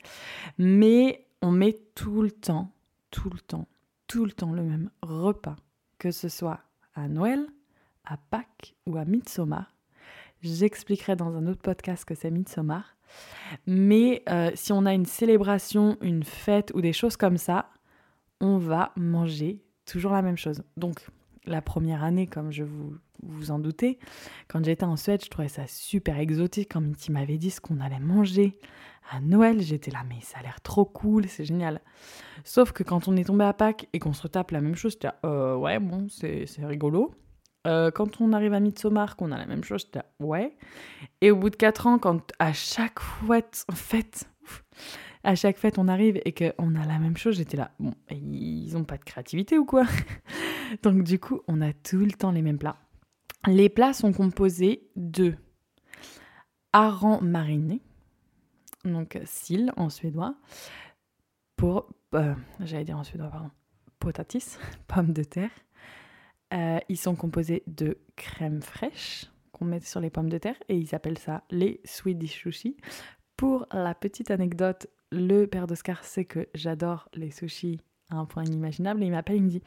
Mais 0.57 1.27
on 1.41 1.51
met 1.51 1.77
tout 1.95 2.21
le 2.21 2.31
temps, 2.31 2.71
tout 3.11 3.29
le 3.29 3.39
temps, 3.39 3.67
tout 4.07 4.25
le 4.25 4.31
temps 4.31 4.51
le 4.51 4.63
même 4.63 4.89
repas. 5.01 5.55
Que 5.97 6.11
ce 6.11 6.29
soit 6.29 6.61
à 6.95 7.07
Noël, 7.07 7.45
à 8.05 8.17
Pâques 8.17 8.75
ou 8.85 8.97
à 8.97 9.05
Midsommar. 9.05 9.71
J'expliquerai 10.41 11.15
dans 11.15 11.35
un 11.35 11.47
autre 11.47 11.61
podcast 11.61 12.05
que 12.05 12.15
c'est 12.15 12.31
Midsommar. 12.31 12.95
Mais 13.65 14.23
euh, 14.29 14.51
si 14.55 14.71
on 14.71 14.85
a 14.85 14.93
une 14.93 15.05
célébration, 15.05 15.97
une 16.01 16.23
fête 16.23 16.71
ou 16.75 16.81
des 16.81 16.93
choses 16.93 17.17
comme 17.17 17.37
ça, 17.37 17.69
on 18.39 18.57
va 18.57 18.91
manger 18.95 19.61
toujours 19.85 20.11
la 20.11 20.21
même 20.21 20.37
chose. 20.37 20.63
Donc, 20.77 20.99
la 21.45 21.61
première 21.61 22.03
année, 22.03 22.27
comme 22.27 22.51
je 22.51 22.63
vous, 22.63 22.95
vous 23.23 23.51
en 23.51 23.59
doutez, 23.59 23.99
quand 24.47 24.63
j'étais 24.63 24.85
en 24.85 24.95
Suède, 24.95 25.23
je 25.23 25.29
trouvais 25.29 25.49
ça 25.49 25.67
super 25.67 26.19
exotique. 26.19 26.69
Quand 26.71 26.81
Mitty 26.81 27.11
m'avait 27.11 27.37
dit 27.37 27.49
ce 27.49 27.59
qu'on 27.59 27.79
allait 27.79 27.99
manger 27.99 28.57
à 29.11 29.19
Noël, 29.19 29.59
j'étais 29.61 29.91
là, 29.91 30.03
mais 30.07 30.21
ça 30.21 30.39
a 30.39 30.43
l'air 30.43 30.61
trop 30.61 30.85
cool, 30.85 31.27
c'est 31.27 31.45
génial. 31.45 31.81
Sauf 32.43 32.71
que 32.71 32.83
quand 32.83 33.07
on 33.07 33.17
est 33.17 33.25
tombé 33.25 33.43
à 33.43 33.53
Pâques 33.53 33.87
et 33.93 33.99
qu'on 33.99 34.13
se 34.13 34.21
retape 34.21 34.51
la 34.51 34.61
même 34.61 34.75
chose, 34.75 34.93
j'étais 34.93 35.09
euh, 35.25 35.55
ouais, 35.55 35.79
bon, 35.79 36.07
c'est 36.09 36.45
rigolo. 36.59 37.13
Euh, 37.67 37.91
quand 37.91 38.21
on 38.21 38.31
arrive 38.31 38.53
à 38.53 38.59
Midsommar, 38.59 39.15
qu'on 39.15 39.31
a 39.31 39.37
la 39.37 39.45
même 39.45 39.63
chose, 39.63 39.81
j'étais 39.81 40.05
ouais. 40.19 40.55
Et 41.21 41.31
au 41.31 41.35
bout 41.35 41.49
de 41.49 41.55
4 41.55 41.87
ans, 41.87 41.99
quand 41.99 42.31
à 42.39 42.53
chaque 42.53 42.99
fête, 42.99 43.65
fête, 43.73 44.29
à 45.23 45.35
chaque 45.35 45.57
fête 45.57 45.77
on 45.77 45.87
arrive 45.87 46.21
et 46.23 46.33
qu'on 46.33 46.75
a 46.75 46.85
la 46.85 46.99
même 46.99 47.17
chose, 47.17 47.35
j'étais 47.35 47.57
là, 47.57 47.71
bon, 47.79 47.93
ils 48.09 48.75
ont 48.77 48.85
pas 48.85 48.97
de 48.97 49.03
créativité 49.03 49.57
ou 49.57 49.65
quoi? 49.65 49.85
Donc 50.83 51.03
du 51.03 51.19
coup, 51.19 51.41
on 51.47 51.61
a 51.61 51.73
tout 51.73 51.99
le 51.99 52.11
temps 52.11 52.31
les 52.31 52.41
mêmes 52.41 52.59
plats. 52.59 52.77
Les 53.47 53.69
plats 53.69 53.93
sont 53.93 54.13
composés 54.13 54.89
de 54.95 55.33
hareng 56.73 57.21
mariné, 57.21 57.81
donc 58.83 59.17
sil 59.23 59.71
en 59.77 59.89
suédois, 59.89 60.35
pour, 61.55 61.89
euh, 62.15 62.35
j'allais 62.59 62.83
dire 62.83 62.97
en 62.97 63.03
suédois, 63.03 63.29
pardon, 63.29 63.49
potatis, 63.99 64.57
pommes 64.87 65.13
de 65.13 65.23
terre, 65.23 65.51
euh, 66.53 66.79
ils 66.89 66.97
sont 66.97 67.15
composés 67.15 67.63
de 67.67 67.97
crème 68.15 68.61
fraîche 68.61 69.25
qu'on 69.51 69.65
met 69.65 69.79
sur 69.79 69.99
les 69.99 70.09
pommes 70.09 70.29
de 70.29 70.37
terre 70.37 70.55
et 70.67 70.77
ils 70.77 70.95
appellent 70.95 71.17
ça 71.17 71.43
les 71.51 71.81
Swedish 71.85 72.41
sushi. 72.41 72.77
Pour 73.37 73.67
la 73.71 73.93
petite 73.93 74.31
anecdote, 74.31 74.87
le 75.11 75.45
père 75.45 75.67
d'Oscar 75.67 76.03
sait 76.03 76.25
que 76.25 76.47
j'adore 76.53 77.09
les 77.13 77.31
sushis 77.31 77.79
à 78.09 78.17
un 78.17 78.25
point 78.25 78.43
inimaginable 78.43 79.03
et 79.03 79.07
il 79.07 79.11
m'appelle, 79.11 79.37
il 79.37 79.43
me 79.43 79.49
dit 79.49 79.61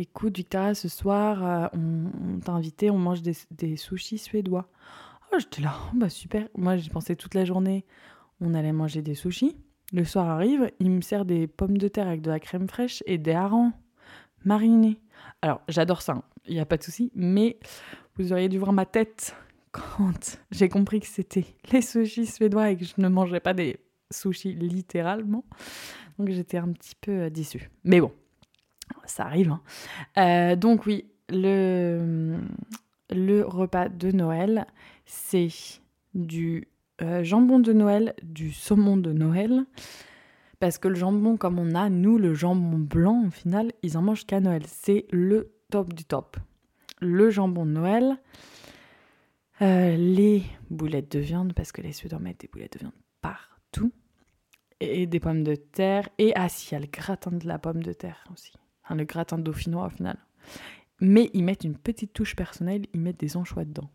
Écoute, 0.00 0.36
Victoria, 0.36 0.74
ce 0.74 0.88
soir, 0.88 1.44
euh, 1.44 1.66
on, 1.72 2.38
t'a 2.38 2.52
invité, 2.52 2.90
on 2.90 2.98
mange 2.98 3.22
des, 3.22 3.76
sushis 3.76 4.18
suédois. 4.18 4.68
Oh, 5.32 5.36
j'étais 5.38 5.60
là, 5.60 5.74
oh, 5.86 5.96
bah 5.96 6.08
super. 6.08 6.48
Moi, 6.56 6.76
j'y 6.76 6.88
pensais 6.88 7.16
toute 7.16 7.34
la 7.34 7.44
journée, 7.44 7.84
on 8.40 8.54
allait 8.54 8.72
manger 8.72 9.02
des 9.02 9.16
sushis. 9.16 9.56
Le 9.92 10.04
soir 10.04 10.28
arrive, 10.28 10.70
il 10.78 10.90
me 10.90 11.00
sert 11.00 11.24
des 11.24 11.48
pommes 11.48 11.78
de 11.78 11.88
terre 11.88 12.06
avec 12.06 12.20
de 12.22 12.30
la 12.30 12.38
crème 12.38 12.68
fraîche 12.68 13.02
et 13.06 13.18
des 13.18 13.32
harengs 13.32 13.72
marinés. 14.44 15.00
Alors, 15.42 15.60
j'adore 15.68 16.02
ça, 16.02 16.22
il 16.46 16.54
n'y 16.54 16.60
a 16.60 16.66
pas 16.66 16.76
de 16.76 16.82
souci, 16.82 17.10
mais 17.14 17.58
vous 18.16 18.32
auriez 18.32 18.48
dû 18.48 18.58
voir 18.58 18.72
ma 18.72 18.86
tête 18.86 19.36
quand 19.72 20.38
j'ai 20.50 20.68
compris 20.68 21.00
que 21.00 21.06
c'était 21.06 21.46
les 21.72 21.82
sushis 21.82 22.26
suédois 22.26 22.70
et 22.70 22.76
que 22.76 22.84
je 22.84 22.94
ne 22.98 23.08
mangeais 23.08 23.40
pas 23.40 23.54
des 23.54 23.78
sushis 24.10 24.54
littéralement. 24.54 25.44
Donc, 26.18 26.30
j'étais 26.30 26.58
un 26.58 26.72
petit 26.72 26.94
peu 27.00 27.12
euh, 27.12 27.30
déçue. 27.30 27.70
Mais 27.84 28.00
bon, 28.00 28.12
ça 29.04 29.24
arrive. 29.24 29.52
Hein. 29.52 29.62
Euh, 30.18 30.56
donc, 30.56 30.86
oui, 30.86 31.06
le, 31.28 32.38
le 33.10 33.44
repas 33.44 33.88
de 33.88 34.10
Noël, 34.10 34.66
c'est 35.06 35.48
du 36.14 36.68
euh, 37.00 37.22
jambon 37.22 37.60
de 37.60 37.72
Noël, 37.72 38.14
du 38.22 38.52
saumon 38.52 38.96
de 38.96 39.12
Noël, 39.12 39.64
parce 40.60 40.78
que 40.78 40.88
le 40.88 40.94
jambon, 40.94 41.36
comme 41.36 41.58
on 41.58 41.74
a, 41.74 41.88
nous, 41.88 42.18
le 42.18 42.34
jambon 42.34 42.78
blanc, 42.78 43.24
au 43.26 43.30
final, 43.30 43.72
ils 43.82 43.96
en 43.96 44.02
mangent 44.02 44.26
qu'à 44.26 44.40
Noël. 44.40 44.62
C'est 44.66 45.06
le 45.10 45.54
top 45.70 45.92
du 45.92 46.04
top. 46.04 46.36
Le 47.00 47.30
jambon 47.30 47.64
de 47.64 47.70
Noël, 47.70 48.16
euh, 49.62 49.96
les 49.96 50.42
boulettes 50.70 51.12
de 51.12 51.20
viande, 51.20 51.52
parce 51.52 51.72
que 51.72 51.80
les 51.80 51.92
Suédois 51.92 52.18
mettent 52.18 52.40
des 52.40 52.48
boulettes 52.48 52.74
de 52.74 52.80
viande 52.80 52.92
partout, 53.20 53.92
et 54.80 55.06
des 55.06 55.20
pommes 55.20 55.44
de 55.44 55.54
terre, 55.54 56.08
et 56.18 56.32
ah 56.34 56.48
si, 56.48 56.70
il 56.70 56.72
y 56.74 56.76
a 56.76 56.80
le 56.80 56.86
gratin 56.86 57.32
de 57.32 57.46
la 57.46 57.58
pomme 57.58 57.82
de 57.82 57.92
terre 57.92 58.24
aussi. 58.32 58.52
Le 58.90 59.04
gratin 59.04 59.38
dauphinois 59.38 59.86
au 59.86 59.90
final. 59.90 60.16
Mais 61.00 61.30
ils 61.34 61.44
mettent 61.44 61.64
une 61.64 61.76
petite 61.76 62.12
touche 62.12 62.34
personnelle, 62.34 62.86
ils 62.94 63.00
mettent 63.00 63.20
des 63.20 63.36
anchois 63.36 63.64
dedans. 63.64 63.90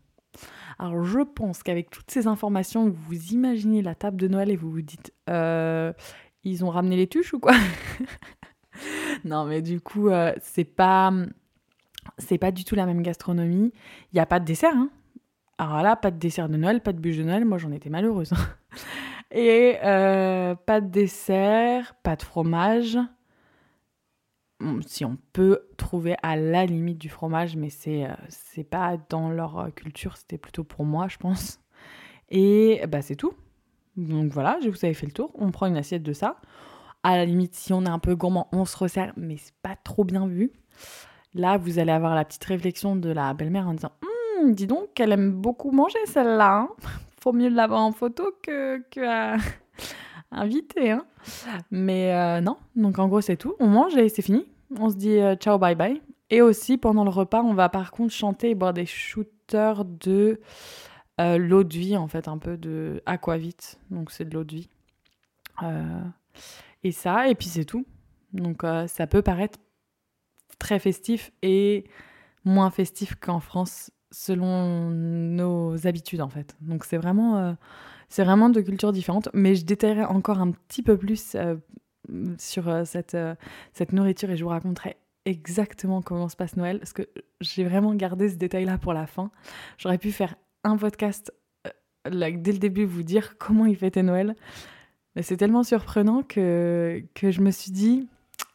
Alors 0.78 1.04
je 1.04 1.20
pense 1.20 1.62
qu'avec 1.62 1.90
toutes 1.90 2.10
ces 2.10 2.26
informations, 2.26 2.88
vous 2.88 3.32
imaginez 3.32 3.82
la 3.82 3.94
table 3.94 4.16
de 4.16 4.28
Noël 4.28 4.50
et 4.50 4.56
vous 4.56 4.70
vous 4.70 4.82
dites, 4.82 5.12
euh, 5.30 5.92
ils 6.44 6.64
ont 6.64 6.70
ramené 6.70 6.96
les 6.96 7.06
tuches 7.06 7.34
ou 7.34 7.40
quoi? 7.40 7.54
Non, 9.24 9.44
mais 9.44 9.62
du 9.62 9.80
coup, 9.80 10.08
euh, 10.08 10.32
c'est 10.40 10.64
pas 10.64 11.12
c'est 12.18 12.38
pas 12.38 12.50
du 12.50 12.64
tout 12.64 12.74
la 12.74 12.86
même 12.86 13.02
gastronomie. 13.02 13.72
Il 14.12 14.14
n'y 14.14 14.20
a 14.20 14.26
pas 14.26 14.40
de 14.40 14.44
dessert. 14.44 14.74
Hein. 14.74 14.90
Alors 15.58 15.82
là, 15.82 15.96
pas 15.96 16.10
de 16.10 16.18
dessert 16.18 16.48
de 16.48 16.56
Noël, 16.56 16.80
pas 16.80 16.92
de 16.92 17.00
bûche 17.00 17.16
de 17.16 17.22
Noël. 17.22 17.44
Moi, 17.44 17.58
j'en 17.58 17.72
étais 17.72 17.90
malheureuse. 17.90 18.32
Hein. 18.32 18.76
Et 19.30 19.78
euh, 19.82 20.54
pas 20.54 20.80
de 20.80 20.88
dessert, 20.88 21.94
pas 22.02 22.16
de 22.16 22.22
fromage. 22.22 22.98
Si 24.86 25.04
on 25.04 25.18
peut 25.32 25.66
trouver 25.76 26.14
à 26.22 26.36
la 26.36 26.64
limite 26.64 26.98
du 26.98 27.08
fromage, 27.08 27.56
mais 27.56 27.68
c'est 27.70 28.06
euh, 28.06 28.14
c'est 28.28 28.64
pas 28.64 28.96
dans 29.10 29.28
leur 29.28 29.74
culture, 29.74 30.16
c'était 30.16 30.38
plutôt 30.38 30.64
pour 30.64 30.84
moi, 30.84 31.08
je 31.08 31.18
pense. 31.18 31.60
Et 32.30 32.82
bah, 32.88 33.02
c'est 33.02 33.16
tout. 33.16 33.34
Donc 33.96 34.32
voilà, 34.32 34.58
je 34.62 34.68
vous 34.68 34.84
avais 34.84 34.94
fait 34.94 35.06
le 35.06 35.12
tour. 35.12 35.30
On 35.34 35.50
prend 35.50 35.66
une 35.66 35.76
assiette 35.76 36.02
de 36.02 36.12
ça. 36.12 36.36
À 37.02 37.16
la 37.16 37.24
limite, 37.24 37.54
si 37.54 37.72
on 37.72 37.84
est 37.84 37.90
un 37.90 37.98
peu 37.98 38.14
gourmand, 38.14 38.48
on 38.52 38.64
se 38.64 38.76
resserre, 38.76 39.12
mais 39.16 39.36
c'est 39.36 39.54
pas 39.62 39.76
trop 39.76 40.04
bien 40.04 40.26
vu. 40.26 40.52
Là, 41.34 41.58
vous 41.58 41.78
allez 41.78 41.92
avoir 41.92 42.14
la 42.14 42.24
petite 42.24 42.44
réflexion 42.44 42.96
de 42.96 43.10
la 43.10 43.34
belle-mère 43.34 43.68
en 43.68 43.74
disant 43.74 43.92
hum, 44.40 44.52
Dis 44.52 44.66
donc, 44.66 44.98
elle 44.98 45.12
aime 45.12 45.32
beaucoup 45.32 45.70
manger 45.70 45.98
celle-là. 46.06 46.60
Hein. 46.60 46.68
Faut 47.20 47.32
mieux 47.32 47.48
l'avoir 47.48 47.80
en 47.80 47.92
photo 47.92 48.32
que, 48.42 48.82
que 48.90 49.36
inviter. 50.30 50.92
Hein. 50.92 51.04
Mais 51.70 52.14
euh, 52.14 52.40
non, 52.40 52.56
donc 52.76 52.98
en 52.98 53.08
gros, 53.08 53.20
c'est 53.20 53.36
tout. 53.36 53.54
On 53.60 53.66
mange 53.66 53.96
et 53.96 54.08
c'est 54.08 54.22
fini. 54.22 54.46
On 54.78 54.90
se 54.90 54.96
dit 54.96 55.18
euh, 55.18 55.34
ciao, 55.36 55.58
bye 55.58 55.74
bye. 55.74 56.00
Et 56.30 56.40
aussi, 56.40 56.78
pendant 56.78 57.04
le 57.04 57.10
repas, 57.10 57.42
on 57.42 57.54
va 57.54 57.68
par 57.68 57.90
contre 57.90 58.12
chanter 58.12 58.50
et 58.50 58.54
boire 58.54 58.72
des 58.72 58.86
shooters 58.86 59.84
de 59.84 60.40
euh, 61.20 61.38
l'eau 61.38 61.64
de 61.64 61.76
vie, 61.76 61.96
en 61.96 62.08
fait, 62.08 62.28
un 62.28 62.38
peu 62.38 62.56
de 62.56 63.02
aquavit. 63.06 63.56
Donc, 63.90 64.10
c'est 64.10 64.24
de 64.24 64.34
l'eau 64.34 64.44
de 64.44 64.54
vie. 64.54 64.68
Euh, 65.62 66.02
et 66.82 66.92
ça, 66.92 67.28
et 67.28 67.34
puis 67.34 67.46
c'est 67.46 67.64
tout. 67.64 67.86
Donc, 68.32 68.64
euh, 68.64 68.86
ça 68.86 69.06
peut 69.06 69.22
paraître 69.22 69.58
très 70.58 70.78
festif 70.78 71.30
et 71.42 71.84
moins 72.44 72.70
festif 72.70 73.14
qu'en 73.14 73.40
France, 73.40 73.90
selon 74.10 74.90
nos 74.90 75.86
habitudes, 75.86 76.20
en 76.20 76.28
fait. 76.28 76.56
Donc, 76.60 76.84
c'est 76.84 76.96
vraiment, 76.96 77.56
c'est 78.08 78.24
vraiment 78.24 78.50
de 78.50 78.60
cultures 78.60 78.92
différentes. 78.92 79.28
Mais 79.34 79.54
je 79.54 79.64
détaillerai 79.64 80.04
encore 80.04 80.40
un 80.40 80.50
petit 80.50 80.82
peu 80.82 80.96
plus 80.96 81.36
sur 82.38 82.86
cette, 82.86 83.16
cette 83.72 83.92
nourriture 83.92 84.30
et 84.30 84.36
je 84.36 84.44
vous 84.44 84.50
raconterai 84.50 84.96
exactement 85.24 86.02
comment 86.02 86.28
se 86.28 86.36
passe 86.36 86.56
Noël, 86.56 86.78
parce 86.78 86.92
que 86.92 87.08
j'ai 87.40 87.64
vraiment 87.64 87.94
gardé 87.94 88.28
ce 88.28 88.36
détail-là 88.36 88.78
pour 88.78 88.92
la 88.92 89.06
fin. 89.06 89.30
J'aurais 89.78 89.98
pu 89.98 90.12
faire 90.12 90.34
un 90.64 90.76
podcast 90.76 91.32
euh, 91.66 92.30
dès 92.36 92.52
le 92.52 92.58
début 92.58 92.84
vous 92.84 93.02
dire 93.02 93.36
comment 93.38 93.66
il 93.66 93.76
fêtait 93.76 94.02
Noël. 94.02 94.34
Mais 95.14 95.22
c'est 95.22 95.36
tellement 95.36 95.62
surprenant 95.62 96.22
que, 96.22 97.04
que 97.14 97.30
je 97.30 97.40
me 97.40 97.52
suis 97.52 97.70
dit, 97.70 98.08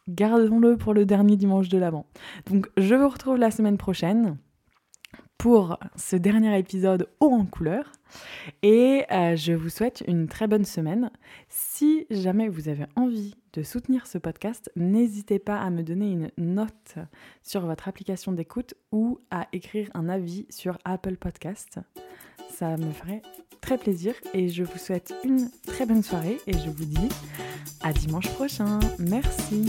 gardons-le 0.08 0.76
pour 0.76 0.92
le 0.92 1.06
dernier 1.06 1.36
dimanche 1.36 1.68
de 1.68 1.78
l'Avent. 1.78 2.06
Donc 2.50 2.68
je 2.76 2.94
vous 2.94 3.08
retrouve 3.08 3.38
la 3.38 3.50
semaine 3.50 3.78
prochaine 3.78 4.36
pour 5.40 5.78
ce 5.96 6.16
dernier 6.16 6.58
épisode 6.58 7.08
haut 7.18 7.32
en 7.32 7.46
couleur. 7.46 7.90
Et 8.62 9.06
euh, 9.10 9.36
je 9.36 9.54
vous 9.54 9.70
souhaite 9.70 10.04
une 10.06 10.28
très 10.28 10.46
bonne 10.46 10.66
semaine. 10.66 11.10
Si 11.48 12.06
jamais 12.10 12.48
vous 12.48 12.68
avez 12.68 12.84
envie 12.94 13.36
de 13.54 13.62
soutenir 13.62 14.06
ce 14.06 14.18
podcast, 14.18 14.70
n'hésitez 14.76 15.38
pas 15.38 15.58
à 15.58 15.70
me 15.70 15.82
donner 15.82 16.12
une 16.12 16.30
note 16.36 16.96
sur 17.42 17.62
votre 17.62 17.88
application 17.88 18.32
d'écoute 18.32 18.74
ou 18.92 19.18
à 19.30 19.48
écrire 19.54 19.88
un 19.94 20.10
avis 20.10 20.44
sur 20.50 20.76
Apple 20.84 21.16
Podcast. 21.16 21.80
Ça 22.50 22.76
me 22.76 22.92
ferait 22.92 23.22
très 23.62 23.78
plaisir 23.78 24.12
et 24.34 24.50
je 24.50 24.62
vous 24.62 24.78
souhaite 24.78 25.14
une 25.24 25.48
très 25.66 25.86
bonne 25.86 26.02
soirée 26.02 26.38
et 26.46 26.52
je 26.52 26.68
vous 26.68 26.84
dis 26.84 27.08
à 27.82 27.94
dimanche 27.94 28.28
prochain. 28.34 28.78
Merci. 28.98 29.64